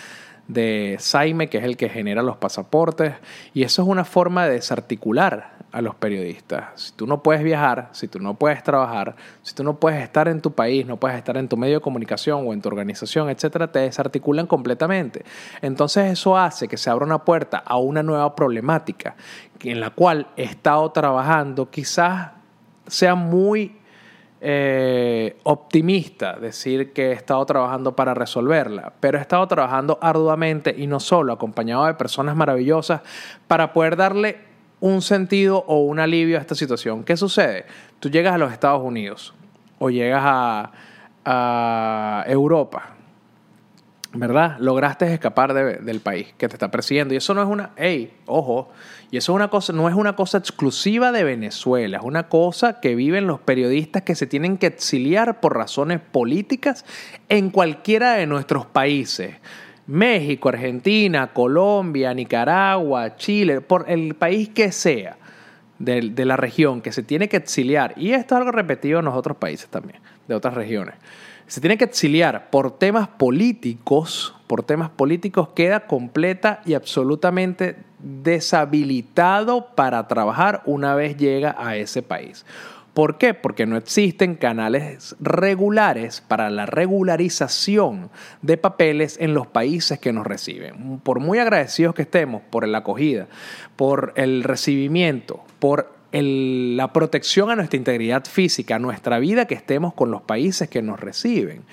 de 0.48 0.98
Saime, 1.00 1.50
que 1.50 1.58
es 1.58 1.64
el 1.64 1.78
que 1.78 1.90
genera 1.90 2.22
los 2.22 2.38
pasaportes, 2.38 3.14
y 3.54 3.64
eso 3.64 3.82
es 3.82 3.88
una 3.88 4.04
forma 4.04 4.46
de 4.46 4.56
desarticular 4.56 5.54
a 5.72 5.82
los 5.82 5.96
periodistas. 5.96 6.66
Si 6.76 6.92
tú 6.94 7.08
no 7.08 7.24
puedes 7.24 7.44
viajar, 7.44 7.90
si 7.94 8.08
tú 8.08 8.20
no 8.20 8.36
puedes 8.36 8.62
trabajar, 8.62 9.16
si 9.42 9.56
tú 9.56 9.64
no 9.64 9.80
puedes 9.80 10.04
estar 10.04 10.28
en 10.28 10.40
tu 10.40 10.52
país, 10.52 10.86
no 10.86 10.98
puedes 10.98 11.18
estar 11.18 11.36
en 11.36 11.48
tu 11.48 11.58
medio 11.58 11.76
de 11.76 11.82
comunicación 11.82 12.48
o 12.48 12.54
en 12.54 12.62
tu 12.62 12.70
organización, 12.70 13.30
etcétera, 13.30 13.72
te 13.72 13.80
desarticulan 13.80 14.46
completamente. 14.46 15.26
Entonces 15.62 16.12
eso 16.12 16.38
hace 16.38 16.68
que 16.68 16.78
se 16.78 16.92
abra 16.92 17.06
una 17.06 17.26
puerta 17.26 17.58
a 17.58 17.78
una 17.78 18.04
nueva 18.04 18.36
problemática 18.36 19.16
en 19.62 19.80
la 19.80 19.90
cual 19.90 20.28
he 20.38 20.44
estado 20.44 20.92
trabajando, 20.92 21.72
quizás 21.72 22.32
sea 22.86 23.16
muy 23.16 23.78
eh, 24.46 25.38
optimista 25.44 26.34
decir 26.34 26.92
que 26.92 27.08
he 27.08 27.12
estado 27.14 27.46
trabajando 27.46 27.96
para 27.96 28.14
resolverla, 28.14 28.92
pero 29.00 29.18
he 29.18 29.22
estado 29.22 29.48
trabajando 29.48 29.98
arduamente 30.02 30.76
y 30.78 30.86
no 30.86 31.00
solo, 31.00 31.32
acompañado 31.32 31.86
de 31.86 31.94
personas 31.94 32.36
maravillosas 32.36 33.02
para 33.48 33.72
poder 33.72 33.96
darle 33.96 34.38
un 34.82 35.02
sentido 35.02 35.64
o 35.68 35.80
un 35.80 36.00
alivio 36.00 36.38
a 36.38 36.42
esta 36.42 36.56
situación. 36.56 37.06
¿Qué 37.06 37.16
sucede? 37.16 37.66
Tú 38.02 38.10
llegas 38.10 38.34
a 38.34 38.38
los 38.38 38.52
Estados 38.52 38.84
Unidos 38.84 39.34
o 39.80 39.90
llegas 39.90 40.24
a, 40.26 40.72
a 41.24 42.26
Europa 42.28 42.94
¿verdad? 44.14 44.58
Lograste 44.60 45.12
escapar 45.12 45.54
del 45.54 46.00
país 46.00 46.34
que 46.38 46.48
te 46.48 46.56
está 46.56 46.70
persiguiendo. 46.70 47.14
Y 47.14 47.18
eso 47.18 47.34
no 47.34 47.42
es 47.42 47.48
una, 47.48 47.72
hey, 47.78 48.14
ojo, 48.28 48.70
y 49.10 49.18
eso 49.18 49.32
es 49.32 49.36
una 49.36 49.50
cosa, 49.50 49.74
no 49.74 49.90
es 49.90 49.96
una 49.96 50.16
cosa 50.16 50.38
exclusiva 50.38 51.12
de 51.12 51.24
Venezuela, 51.24 51.98
es 51.98 52.04
una 52.04 52.30
cosa 52.30 52.80
que 52.80 52.96
viven 52.96 53.26
los 53.26 53.40
periodistas 53.40 54.04
que 54.04 54.16
se 54.16 54.28
tienen 54.28 54.58
que 54.58 54.68
exiliar 54.68 55.40
por 55.40 55.58
razones 55.58 56.00
políticas 56.00 56.86
en 57.28 57.50
cualquiera 57.50 58.14
de 58.14 58.28
nuestros 58.28 58.66
países. 58.68 59.36
México, 59.88 60.48
Argentina, 60.48 61.34
Colombia, 61.34 62.14
Nicaragua, 62.14 63.16
Chile, 63.18 63.62
por 63.62 63.90
el 63.90 64.14
país 64.16 64.50
que 64.50 64.72
sea 64.72 65.18
de, 65.80 66.12
de 66.12 66.26
la 66.26 66.38
región 66.38 66.82
que 66.82 66.94
se 66.94 67.04
tiene 67.04 67.28
que 67.28 67.38
exiliar. 67.38 67.94
Y 67.98 68.12
esto 68.12 68.36
es 68.36 68.40
algo 68.40 68.52
repetido 68.52 69.00
en 69.00 69.06
los 69.06 69.16
otros 69.16 69.38
países 69.38 69.68
también, 69.68 70.00
de 70.28 70.36
otras 70.36 70.54
regiones 70.54 70.96
se 71.48 71.62
tiene 71.62 71.78
que 71.78 71.86
exiliar 71.86 72.50
por 72.50 72.78
temas 72.78 73.08
políticos, 73.08 74.36
por 74.48 74.64
temas 74.64 74.90
políticos, 74.90 75.50
queda 75.56 75.88
completa 75.88 76.62
y 76.66 76.74
absolutamente 76.74 77.78
deshabilitado 78.00 79.76
para 79.76 80.08
trabajar 80.08 80.62
una 80.66 80.96
vez 80.96 81.18
llega 81.18 81.56
a 81.58 81.76
ese 81.76 82.02
país. 82.02 82.46
¿Por 82.94 83.18
qué? 83.18 83.34
Porque 83.34 83.66
no 83.66 83.76
existen 83.76 84.36
canales 84.36 85.16
regulares 85.20 86.22
para 86.22 86.52
la 86.52 86.68
regularización 86.68 88.12
de 88.44 88.58
papeles 88.58 89.18
en 89.20 89.34
los 89.34 89.48
países 89.48 89.98
que 89.98 90.14
nos 90.14 90.28
reciben. 90.28 91.00
Por 91.00 91.20
muy 91.20 91.40
agradecidos 91.40 91.96
que 91.96 92.04
estemos 92.04 92.44
por 92.52 92.68
la 92.68 92.80
acogida, 92.80 93.28
por 93.76 94.14
el 94.16 94.44
recibimiento, 94.44 95.44
por 95.58 96.03
la 96.22 96.94
protección 96.94 97.50
a 97.50 97.56
nuestra 97.56 97.78
integridad 97.78 98.26
física, 98.26 98.76
a 98.76 98.80
nuestra 98.80 99.18
vida, 99.18 99.46
que 99.46 99.56
estemos 99.56 99.94
con 99.94 100.12
los 100.12 100.22
países 100.22 100.70
que 100.70 100.84
nos 100.84 101.00
reciben. 101.00 101.64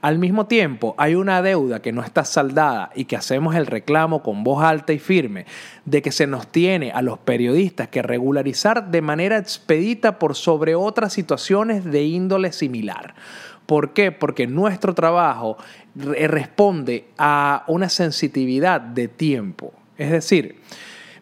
Al 0.00 0.18
mismo 0.18 0.46
tiempo, 0.46 0.94
hay 0.98 1.14
una 1.14 1.40
deuda 1.40 1.80
que 1.80 1.92
no 1.92 2.02
está 2.02 2.24
saldada 2.24 2.90
y 2.94 3.04
que 3.06 3.16
hacemos 3.16 3.54
el 3.54 3.66
reclamo 3.66 4.22
con 4.22 4.44
voz 4.44 4.62
alta 4.62 4.92
y 4.92 4.98
firme 4.98 5.46
de 5.84 6.02
que 6.02 6.12
se 6.12 6.26
nos 6.26 6.48
tiene 6.48 6.90
a 6.90 7.00
los 7.02 7.18
periodistas 7.18 7.88
que 7.88 8.02
regularizar 8.02 8.90
de 8.90 9.00
manera 9.00 9.38
expedita 9.38 10.18
por 10.18 10.34
sobre 10.34 10.74
otras 10.74 11.12
situaciones 11.12 11.84
de 11.84 12.04
índole 12.04 12.52
similar. 12.52 13.14
¿Por 13.64 13.94
qué? 13.94 14.12
Porque 14.12 14.46
nuestro 14.46 14.94
trabajo 14.94 15.56
responde 15.94 17.06
a 17.16 17.64
una 17.68 17.88
sensitividad 17.88 18.80
de 18.80 19.08
tiempo. 19.08 19.72
Es 19.96 20.10
decir, 20.10 20.56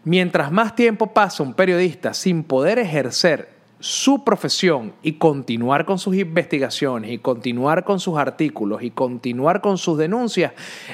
Mientras 0.05 0.51
más 0.51 0.75
tiempo 0.75 1.09
pasa 1.09 1.43
un 1.43 1.55
periodista 1.55 2.13
sin 2.13 2.43
poder 2.43 2.79
ejercer 2.79 3.53
su 3.79 4.23
profesión 4.23 4.95
y 5.03 5.15
continuar 5.15 5.85
con 5.85 5.99
sus 5.99 6.15
investigaciones 6.15 7.11
y 7.11 7.19
continuar 7.19 7.83
con 7.83 7.99
sus 7.99 8.17
artículos 8.17 8.83
y 8.83 8.93
continuar 8.93 9.61
con 9.61 9.77
sus 9.77 9.99
denuncias, 9.99 10.53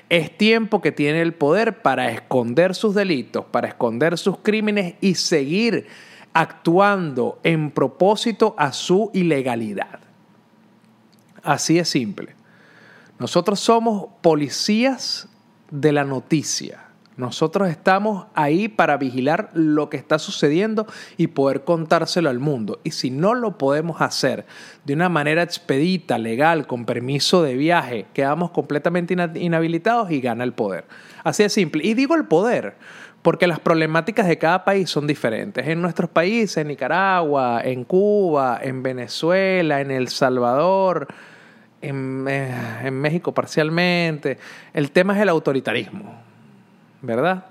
es 0.08 0.36
tiempo 0.36 0.80
que 0.80 0.90
tiene 0.90 1.20
el 1.20 1.34
poder 1.34 1.82
para 1.82 2.10
esconder 2.10 2.74
sus 2.74 2.94
delitos, 2.94 3.44
para 3.44 3.68
esconder 3.68 4.16
sus 4.16 4.38
crímenes 4.38 4.94
y 5.02 5.16
seguir 5.16 5.86
actuando 6.32 7.38
en 7.42 7.70
propósito 7.70 8.54
a 8.56 8.72
su 8.72 9.10
ilegalidad. 9.12 10.00
Así 11.42 11.78
es 11.78 11.88
simple. 11.88 12.34
Nosotros 13.18 13.60
somos 13.60 14.08
policías 14.22 15.28
de 15.70 15.92
la 15.92 16.04
noticia. 16.04 16.87
Nosotros 17.18 17.68
estamos 17.68 18.26
ahí 18.34 18.68
para 18.68 18.96
vigilar 18.96 19.50
lo 19.52 19.90
que 19.90 19.96
está 19.96 20.20
sucediendo 20.20 20.86
y 21.16 21.26
poder 21.26 21.64
contárselo 21.64 22.30
al 22.30 22.38
mundo. 22.38 22.78
Y 22.84 22.92
si 22.92 23.10
no 23.10 23.34
lo 23.34 23.58
podemos 23.58 24.00
hacer 24.00 24.46
de 24.84 24.94
una 24.94 25.08
manera 25.08 25.42
expedita, 25.42 26.16
legal, 26.16 26.68
con 26.68 26.84
permiso 26.84 27.42
de 27.42 27.56
viaje, 27.56 28.06
quedamos 28.14 28.52
completamente 28.52 29.16
inhabilitados 29.34 30.12
y 30.12 30.20
gana 30.20 30.44
el 30.44 30.52
poder. 30.52 30.84
Así 31.24 31.42
de 31.42 31.48
simple. 31.48 31.84
Y 31.84 31.94
digo 31.94 32.14
el 32.14 32.26
poder, 32.26 32.76
porque 33.22 33.48
las 33.48 33.58
problemáticas 33.58 34.28
de 34.28 34.38
cada 34.38 34.64
país 34.64 34.88
son 34.88 35.08
diferentes. 35.08 35.66
En 35.66 35.82
nuestros 35.82 36.08
países, 36.10 36.58
en 36.58 36.68
Nicaragua, 36.68 37.62
en 37.64 37.82
Cuba, 37.82 38.60
en 38.62 38.80
Venezuela, 38.84 39.80
en 39.80 39.90
El 39.90 40.06
Salvador, 40.06 41.08
en, 41.82 42.26
eh, 42.28 42.54
en 42.84 42.94
México 42.94 43.34
parcialmente, 43.34 44.38
el 44.72 44.92
tema 44.92 45.16
es 45.16 45.22
el 45.22 45.30
autoritarismo 45.30 46.27
¿verdad? 47.02 47.46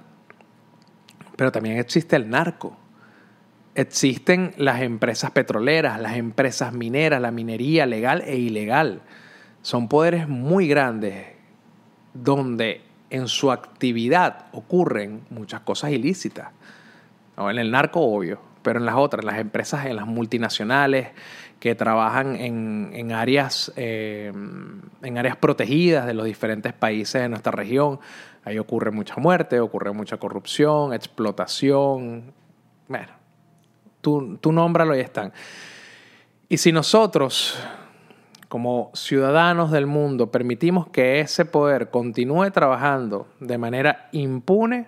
Pero 1.35 1.51
también 1.51 1.77
existe 1.77 2.15
el 2.15 2.29
narco. 2.29 2.77
Existen 3.75 4.53
las 4.57 4.81
empresas 4.81 5.31
petroleras, 5.31 5.99
las 5.99 6.15
empresas 6.15 6.73
mineras, 6.73 7.21
la 7.21 7.31
minería 7.31 7.85
legal 7.85 8.23
e 8.25 8.37
ilegal. 8.37 9.01
Son 9.61 9.87
poderes 9.87 10.27
muy 10.27 10.67
grandes 10.67 11.27
donde 12.13 12.81
en 13.09 13.27
su 13.27 13.51
actividad 13.51 14.47
ocurren 14.51 15.21
muchas 15.29 15.61
cosas 15.61 15.91
ilícitas. 15.91 16.49
En 17.37 17.59
el 17.59 17.69
narco, 17.69 18.01
obvio, 18.01 18.39
pero 18.63 18.79
en 18.79 18.85
las 18.85 18.95
otras, 18.95 19.21
en 19.21 19.27
las 19.27 19.39
empresas, 19.39 19.85
en 19.85 19.95
las 19.95 20.07
multinacionales 20.07 21.09
que 21.59 21.75
trabajan 21.75 22.35
en, 22.35 23.11
áreas, 23.11 23.71
eh, 23.75 24.31
en 25.01 25.17
áreas 25.17 25.37
protegidas 25.37 26.05
de 26.05 26.13
los 26.13 26.25
diferentes 26.25 26.73
países 26.73 27.21
de 27.21 27.29
nuestra 27.29 27.51
región, 27.51 27.99
Ahí 28.47 28.59
ocurre 28.59 28.91
mucha 28.91 29.15
muerte, 29.17 29.59
ocurre 29.59 29.91
mucha 29.91 30.15
corrupción, 30.15 30.93
explotación. 30.93 32.31
Bueno, 32.87 33.09
tú, 33.99 34.37
tú 34.37 34.53
nómbralo 34.53 34.95
y 34.95 35.01
están. 35.01 35.33
Y 36.47 36.55
si 36.55 36.71
nosotros, 36.71 37.59
como 38.47 38.89
ciudadanos 38.93 39.69
del 39.71 39.85
mundo, 39.85 40.31
permitimos 40.31 40.87
que 40.87 41.19
ese 41.19 41.43
poder 41.43 41.89
continúe 41.89 42.49
trabajando 42.51 43.27
de 43.41 43.57
manera 43.57 44.07
impune, 44.13 44.87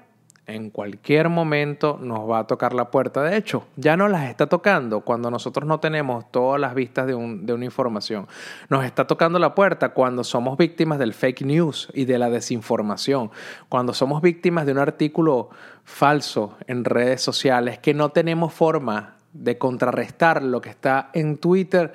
en 0.50 0.70
cualquier 0.70 1.30
momento 1.30 2.00
nos 2.02 2.30
va 2.30 2.40
a 2.40 2.48
tocar 2.48 2.74
la 2.74 2.92
puerta. 2.92 3.24
De 3.24 3.38
hecho, 3.38 3.68
ya 3.76 3.96
nos 3.96 4.10
las 4.10 4.30
está 4.30 4.48
tocando 4.48 5.02
cuando 5.02 5.32
nosotros 5.32 5.68
no 5.68 5.80
tenemos 5.80 6.30
todas 6.32 6.60
las 6.60 6.74
vistas 6.74 7.08
de, 7.08 7.16
una 7.16 7.66
información. 7.66 8.28
Nos 8.70 8.86
está 8.86 9.08
tocando 9.08 9.40
la 9.40 9.56
puerta 9.56 9.90
cuando 9.90 10.24
somos 10.24 10.58
víctimas 10.58 11.00
del 11.00 11.14
fake 11.14 11.42
news 11.44 11.90
y 11.94 12.06
de 12.06 12.18
la 12.18 12.30
desinformación. 12.30 13.32
Cuando 13.70 13.94
somos 13.94 14.22
víctimas 14.22 14.66
de 14.66 14.72
un 14.72 14.80
artículo 14.80 15.50
falso 15.84 16.58
en 16.68 16.86
redes 16.86 17.22
sociales 17.22 17.80
que 17.80 17.94
no 17.94 18.10
tenemos 18.10 18.54
forma 18.54 19.16
de 19.34 19.58
contrarrestar 19.58 20.42
lo 20.42 20.60
que 20.60 20.70
está 20.70 21.12
en 21.14 21.38
Twitter 21.38 21.94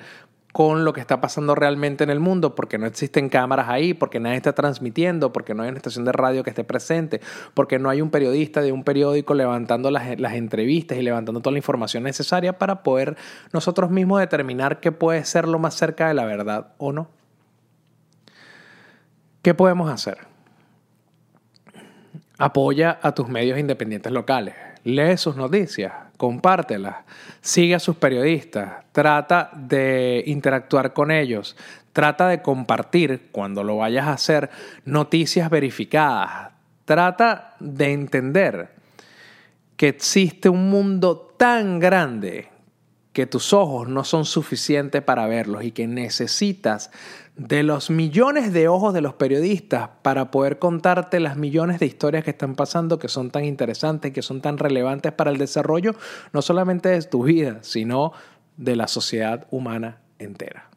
con 0.55 0.85
lo 0.85 0.93
que 0.93 1.01
está 1.01 1.19
pasando 1.19 1.53
realmente 1.53 2.05
en 2.05 2.09
el 2.09 2.21
mundo, 2.21 2.55
porque 2.55 2.77
no 2.77 2.85
existen 2.85 3.27
cámaras 3.27 3.67
ahí, 3.67 3.93
porque 3.93 4.21
nadie 4.21 4.37
está 4.37 4.53
transmitiendo, 4.53 5.33
porque 5.33 5.53
no 5.53 5.63
hay 5.63 5.67
una 5.67 5.79
estación 5.79 6.05
de 6.05 6.13
radio 6.13 6.45
que 6.45 6.49
esté 6.49 6.63
presente, 6.63 7.19
porque 7.53 7.77
no 7.77 7.89
hay 7.89 7.99
un 7.99 8.09
periodista 8.09 8.61
de 8.61 8.71
un 8.71 8.85
periódico 8.85 9.33
levantando 9.33 9.91
las, 9.91 10.07
entrevistas 10.07 10.97
y 10.97 11.01
levantando 11.01 11.41
toda 11.41 11.51
la 11.51 11.57
información 11.57 12.03
necesaria 12.03 12.57
para 12.57 12.83
poder 12.83 13.17
nosotros 13.51 13.91
mismos 13.91 14.21
determinar 14.21 14.79
qué 14.79 14.93
puede 14.93 15.25
ser 15.25 15.45
lo 15.45 15.59
más 15.59 15.73
cerca 15.73 16.07
de 16.07 16.13
la 16.13 16.23
verdad 16.23 16.67
o 16.77 16.93
no. 16.93 17.09
¿Qué 19.41 19.53
podemos 19.53 19.91
hacer? 19.91 20.19
Apoya 22.37 22.97
a 23.01 23.13
tus 23.13 23.27
medios 23.27 23.59
independientes 23.59 24.09
locales 24.09 24.55
lee 24.85 25.17
sus 25.17 25.35
noticias, 25.35 25.91
compártelas, 26.15 26.97
sigue 27.41 27.75
a 27.75 27.79
sus 27.79 27.97
periodistas, 27.97 28.85
trata 28.93 29.49
de 29.53 30.23
interactuar 30.27 30.93
con 30.93 31.11
ellos, 31.11 31.57
trata 31.91 32.29
de 32.29 32.41
compartir 32.41 33.29
cuando 33.31 33.63
lo 33.63 33.77
vayas 33.77 34.07
a 34.07 34.13
hacer 34.13 34.49
noticias 34.85 35.49
verificadas, 35.49 36.53
trata 36.85 37.55
de 37.59 37.91
entender 37.91 38.75
que 39.75 39.89
existe 39.89 40.49
un 40.49 40.69
mundo 40.69 41.33
tan 41.37 41.79
grande 41.79 42.54
que 43.15 43.25
tus 43.25 43.53
ojos 43.53 43.87
no 43.87 44.03
son 44.03 44.25
suficientes 44.25 45.01
para 45.01 45.25
verlos 45.25 45.63
y 45.63 45.71
que 45.71 45.87
necesitas 45.87 46.91
de 47.37 47.63
los 47.63 47.89
millones 47.89 48.51
de 48.51 48.67
ojos 48.67 48.93
de 48.93 48.99
los 48.99 49.13
periodistas 49.13 49.89
para 50.01 50.31
poder 50.31 50.59
contarte 50.59 51.21
las 51.21 51.37
millones 51.37 51.79
de 51.79 51.85
historias 51.85 52.25
que 52.25 52.31
están 52.31 52.55
pasando, 52.55 52.99
que 52.99 53.07
son 53.07 53.31
tan 53.31 53.45
interesantes, 53.45 54.11
que 54.11 54.21
son 54.21 54.41
tan 54.41 54.57
relevantes 54.57 55.13
para 55.13 55.31
el 55.31 55.37
desarrollo, 55.37 55.95
no 56.33 56.41
solamente 56.41 56.89
de 56.89 57.01
tu 57.03 57.23
vida, 57.23 57.59
sino 57.61 58.11
de 58.57 58.75
la 58.75 58.89
sociedad 58.89 59.47
humana 59.49 60.01
entera. 60.19 60.69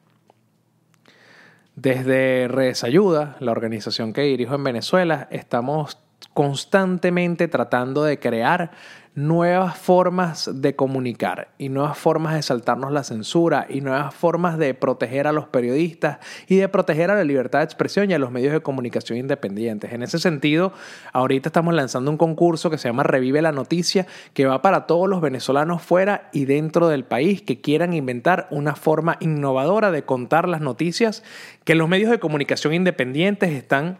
Desde 1.75 2.47
Redes 2.47 2.85
Ayuda, 2.85 3.37
la 3.41 3.51
organización 3.51 4.13
que 4.13 4.23
dirijo 4.23 4.55
en 4.55 4.63
Venezuela, 4.63 5.27
estamos 5.33 5.99
constantemente 6.35 7.49
tratando 7.49 8.05
de 8.05 8.21
crear 8.21 8.71
nuevas 9.19 9.77
formas 9.77 10.49
de 10.63 10.77
comunicar 10.77 11.49
y 11.59 11.71
nuevas 11.71 11.99
formas 11.99 12.35
de 12.35 12.43
saltarnos 12.43 12.93
la 12.93 13.03
censura 13.03 13.67
y 13.69 13.81
nuevas 13.81 14.15
formas 14.15 14.59
de 14.59 14.75
proteger 14.75 15.27
a 15.27 15.33
los 15.33 15.49
periodistas 15.49 16.19
y 16.47 16.55
de 16.55 16.69
proteger 16.69 17.11
a 17.11 17.17
la 17.17 17.25
libertad 17.25 17.59
de 17.59 17.65
expresión 17.65 18.09
y 18.09 18.15
a 18.15 18.21
los 18.21 18.31
medios 18.31 18.53
de 18.53 18.61
comunicación 18.61 19.19
independientes. 19.19 19.93
En 19.93 20.05
ese 20.05 20.21
sentido, 20.21 20.73
ahorita 21.13 21.49
estamos 21.49 21.75
lanzando 21.75 22.13
un 22.13 22.17
concurso 22.17 22.71
que 22.71 22.79
se 22.79 22.89
llama 22.89 23.03
Revive 23.03 23.43
la 23.43 23.51
Noticia, 23.51 24.07
que 24.35 24.47
va 24.47 24.63
para 24.63 24.87
todos 24.87 25.09
los 25.09 25.21
venezolanos 25.21 25.83
fuera 25.83 26.31
y 26.33 26.45
dentro 26.45 26.87
del 26.87 27.05
país 27.05 27.43
que 27.43 27.61
quieran 27.61 27.95
inventar 27.95 28.47
una 28.53 28.77
forma 28.77 29.17
innovadora 29.19 29.91
de 29.91 30.05
contar 30.05 30.49
las 30.49 30.61
noticias 30.61 31.25
que 31.65 31.75
los 31.75 31.89
medios 31.89 32.13
de 32.13 32.21
comunicación 32.21 32.73
independientes 32.73 33.51
están 33.51 33.99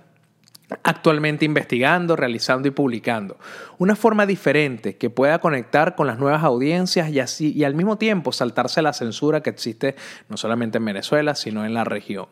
actualmente 0.83 1.45
investigando, 1.45 2.17
realizando 2.17 2.69
y 2.69 2.71
publicando. 2.71 3.39
Una 3.79 3.97
forma 3.97 4.27
diferente 4.27 4.97
que 4.97 5.11
pueda 5.11 5.39
conectar 5.39 5.95
con 5.95 6.07
las 6.07 6.19
nuevas 6.19 6.45
audiencias 6.45 7.09
y, 7.11 7.21
así, 7.21 7.53
y 7.53 7.65
al 7.65 7.75
mismo 7.75 7.97
tiempo 7.97 8.33
saltarse 8.33 8.83
la 8.83 8.93
censura 8.93 9.43
que 9.43 9.51
existe 9.51 9.97
no 10.29 10.37
solamente 10.37 10.79
en 10.79 10.85
Venezuela, 10.85 11.35
sino 11.35 11.65
en 11.65 11.75
la 11.75 11.85
región. 11.85 12.27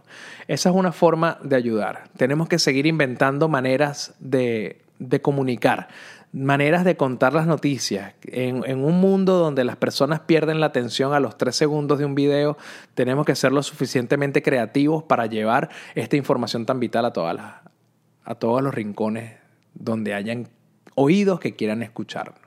Esa 0.49 0.69
es 0.69 0.75
una 0.75 0.93
forma 0.93 1.39
de 1.43 1.57
ayudar. 1.57 2.05
Tenemos 2.17 2.49
que 2.49 2.59
seguir 2.59 2.87
inventando 2.87 3.49
maneras 3.49 4.15
de, 4.19 4.83
de 4.99 5.21
comunicar, 5.23 5.89
maneras 6.33 6.85
de 6.85 6.97
contar 6.97 7.33
las 7.33 7.47
noticias. 7.47 8.15
En, 8.25 8.85
un 8.85 9.01
mundo 9.01 9.39
donde 9.39 9.65
las 9.65 9.77
personas 9.77 10.21
pierden 10.21 10.61
la 10.61 10.67
atención 10.67 11.15
a 11.15 11.21
los 11.21 11.39
tres 11.39 11.57
segundos 11.57 11.99
de 11.99 12.05
un 12.05 12.15
video, 12.15 12.59
tenemos 12.95 13.25
que 13.25 13.35
ser 13.35 13.53
lo 13.53 13.63
suficientemente 13.63 14.43
creativos 14.43 15.03
para 15.05 15.27
llevar 15.27 15.71
esta 15.95 16.17
información 16.17 16.67
tan 16.67 16.81
vital 16.81 17.07
a 17.07 17.13
todas 17.13 17.37
las 17.37 17.76
a 18.27 18.35
todos 18.35 18.61
los 18.61 18.75
rincones 18.75 19.33
donde 19.73 20.13
hayan 20.13 20.49
oídos 20.95 21.41
que 21.41 21.55
quieran 21.55 21.83
escucharnos. 21.83 22.41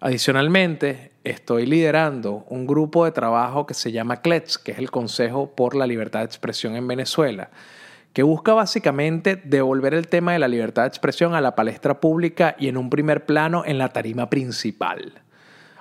Adicionalmente, 0.00 1.12
estoy 1.24 1.66
liderando 1.66 2.44
un 2.48 2.66
grupo 2.66 3.04
de 3.04 3.12
trabajo 3.12 3.66
que 3.66 3.74
se 3.74 3.92
llama 3.92 4.22
CLETS, 4.22 4.58
que 4.58 4.72
es 4.72 4.78
el 4.78 4.90
Consejo 4.90 5.54
por 5.54 5.74
la 5.74 5.86
Libertad 5.86 6.20
de 6.20 6.26
Expresión 6.26 6.76
en 6.76 6.86
Venezuela, 6.88 7.50
que 8.12 8.22
busca 8.22 8.54
básicamente 8.54 9.36
devolver 9.36 9.94
el 9.94 10.08
tema 10.08 10.32
de 10.32 10.38
la 10.38 10.48
libertad 10.48 10.82
de 10.82 10.88
expresión 10.88 11.34
a 11.34 11.40
la 11.40 11.54
palestra 11.54 12.00
pública 12.00 12.56
y 12.58 12.68
en 12.68 12.78
un 12.78 12.88
primer 12.88 13.26
plano 13.26 13.64
en 13.66 13.78
la 13.78 13.90
tarima 13.90 14.30
principal. 14.30 15.12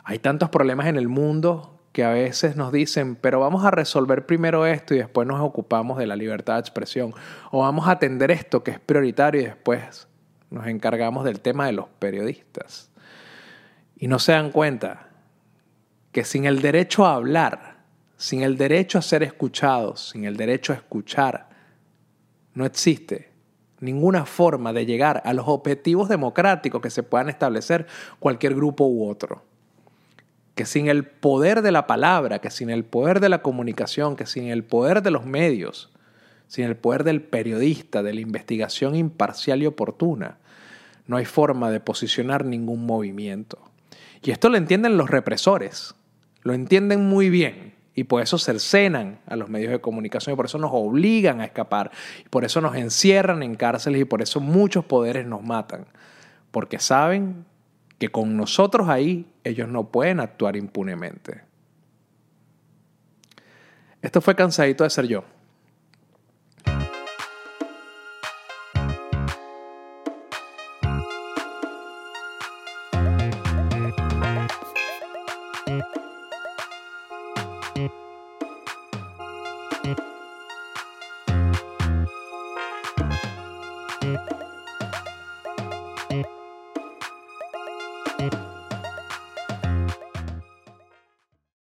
Hay 0.03 0.19
tantos 0.19 0.49
problemas 0.49 0.87
en 0.87 0.97
el 0.97 1.07
mundo 1.07 1.74
que 1.95 2.03
a 2.03 2.09
veces 2.09 2.57
nos 2.57 2.73
dicen, 2.73 3.15
pero 3.15 3.39
vamos 3.39 3.63
a 3.63 3.71
resolver 3.71 4.25
primero 4.25 4.65
esto 4.65 4.93
y 4.93 4.97
después 4.97 5.25
nos 5.25 5.39
ocupamos 5.39 5.97
de 5.97 6.05
la 6.05 6.17
libertad 6.17 6.55
de 6.55 6.59
expresión. 6.59 7.13
O 7.51 7.61
vamos 7.61 7.87
a 7.87 7.91
atender 7.91 8.31
esto 8.31 8.65
que 8.65 8.71
es 8.71 8.81
prioritario 8.81 9.39
y 9.39 9.45
después 9.45 10.05
nos 10.49 10.67
encargamos 10.67 11.23
del 11.23 11.39
tema 11.39 11.67
de 11.67 11.71
los 11.71 11.87
periodistas. 11.87 12.91
Y 13.95 14.09
no 14.09 14.19
se 14.19 14.33
dan 14.33 14.51
cuenta 14.51 15.07
que 16.11 16.25
sin 16.25 16.43
el 16.43 16.61
derecho 16.61 17.05
a 17.05 17.13
hablar, 17.13 17.77
sin 18.17 18.43
el 18.43 18.57
derecho 18.57 18.97
a 18.97 19.01
ser 19.01 19.23
escuchados, 19.23 20.09
sin 20.09 20.25
el 20.25 20.35
derecho 20.35 20.73
a 20.73 20.75
escuchar, 20.75 21.47
no 22.55 22.65
existe 22.65 23.31
ninguna 23.79 24.25
forma 24.25 24.73
de 24.73 24.85
llegar 24.85 25.21
a 25.23 25.31
los 25.31 25.47
objetivos 25.47 26.09
democráticos 26.09 26.81
que 26.81 26.89
se 26.89 27.03
puedan 27.03 27.29
establecer 27.29 27.87
cualquier 28.19 28.53
grupo 28.53 28.85
u 28.85 29.09
otro 29.09 29.43
que 30.55 30.65
sin 30.65 30.87
el 30.87 31.03
poder 31.03 31.61
de 31.61 31.71
la 31.71 31.85
palabra, 31.85 32.39
que 32.39 32.49
sin 32.49 32.69
el 32.69 32.85
poder 32.85 33.19
de 33.19 33.29
la 33.29 33.41
comunicación, 33.41 34.15
que 34.15 34.25
sin 34.25 34.45
el 34.45 34.63
poder 34.63 35.03
de 35.03 35.11
los 35.11 35.25
medios, 35.25 35.91
sin 36.47 36.65
el 36.65 36.77
poder 36.77 37.03
del 37.03 37.21
periodista, 37.21 38.01
de 38.01 38.13
la 38.13 38.21
investigación 38.21 38.95
imparcial 38.95 39.61
y 39.61 39.65
oportuna, 39.65 40.37
no 41.07 41.17
hay 41.17 41.25
forma 41.25 41.69
de 41.69 41.81
posicionar 41.81 42.45
ningún 42.45 42.85
movimiento. 42.85 43.59
Y 44.23 44.31
esto 44.31 44.49
lo 44.49 44.57
entienden 44.57 44.97
los 44.97 45.09
represores, 45.09 45.93
lo 46.41 46.53
entienden 46.53 47.05
muy 47.05 47.29
bien. 47.29 47.75
Y 47.97 48.05
por 48.05 48.21
eso 48.21 48.37
cercenan 48.37 49.19
a 49.25 49.37
los 49.37 49.47
medios 49.47 49.71
de 49.71 49.79
comunicación 49.79 50.33
y 50.33 50.35
por 50.35 50.47
eso 50.47 50.57
nos 50.57 50.71
obligan 50.73 51.39
a 51.39 51.45
escapar. 51.45 51.91
Y 52.25 52.29
por 52.29 52.43
eso 52.43 52.59
nos 52.59 52.75
encierran 52.75 53.41
en 53.41 53.55
cárceles 53.55 54.01
y 54.01 54.05
por 54.05 54.21
eso 54.21 54.41
muchos 54.41 54.83
poderes 54.83 55.25
nos 55.25 55.43
matan. 55.43 55.85
Porque 56.51 56.79
saben 56.79 57.45
que 57.97 58.09
con 58.09 58.35
nosotros 58.35 58.89
ahí 58.89 59.31
ellos 59.43 59.67
no 59.67 59.89
pueden 59.89 60.19
actuar 60.19 60.55
impunemente. 60.55 61.41
Esto 64.01 64.21
fue 64.21 64.35
cansadito 64.35 64.83
de 64.83 64.89
ser 64.89 65.07
yo. 65.07 65.23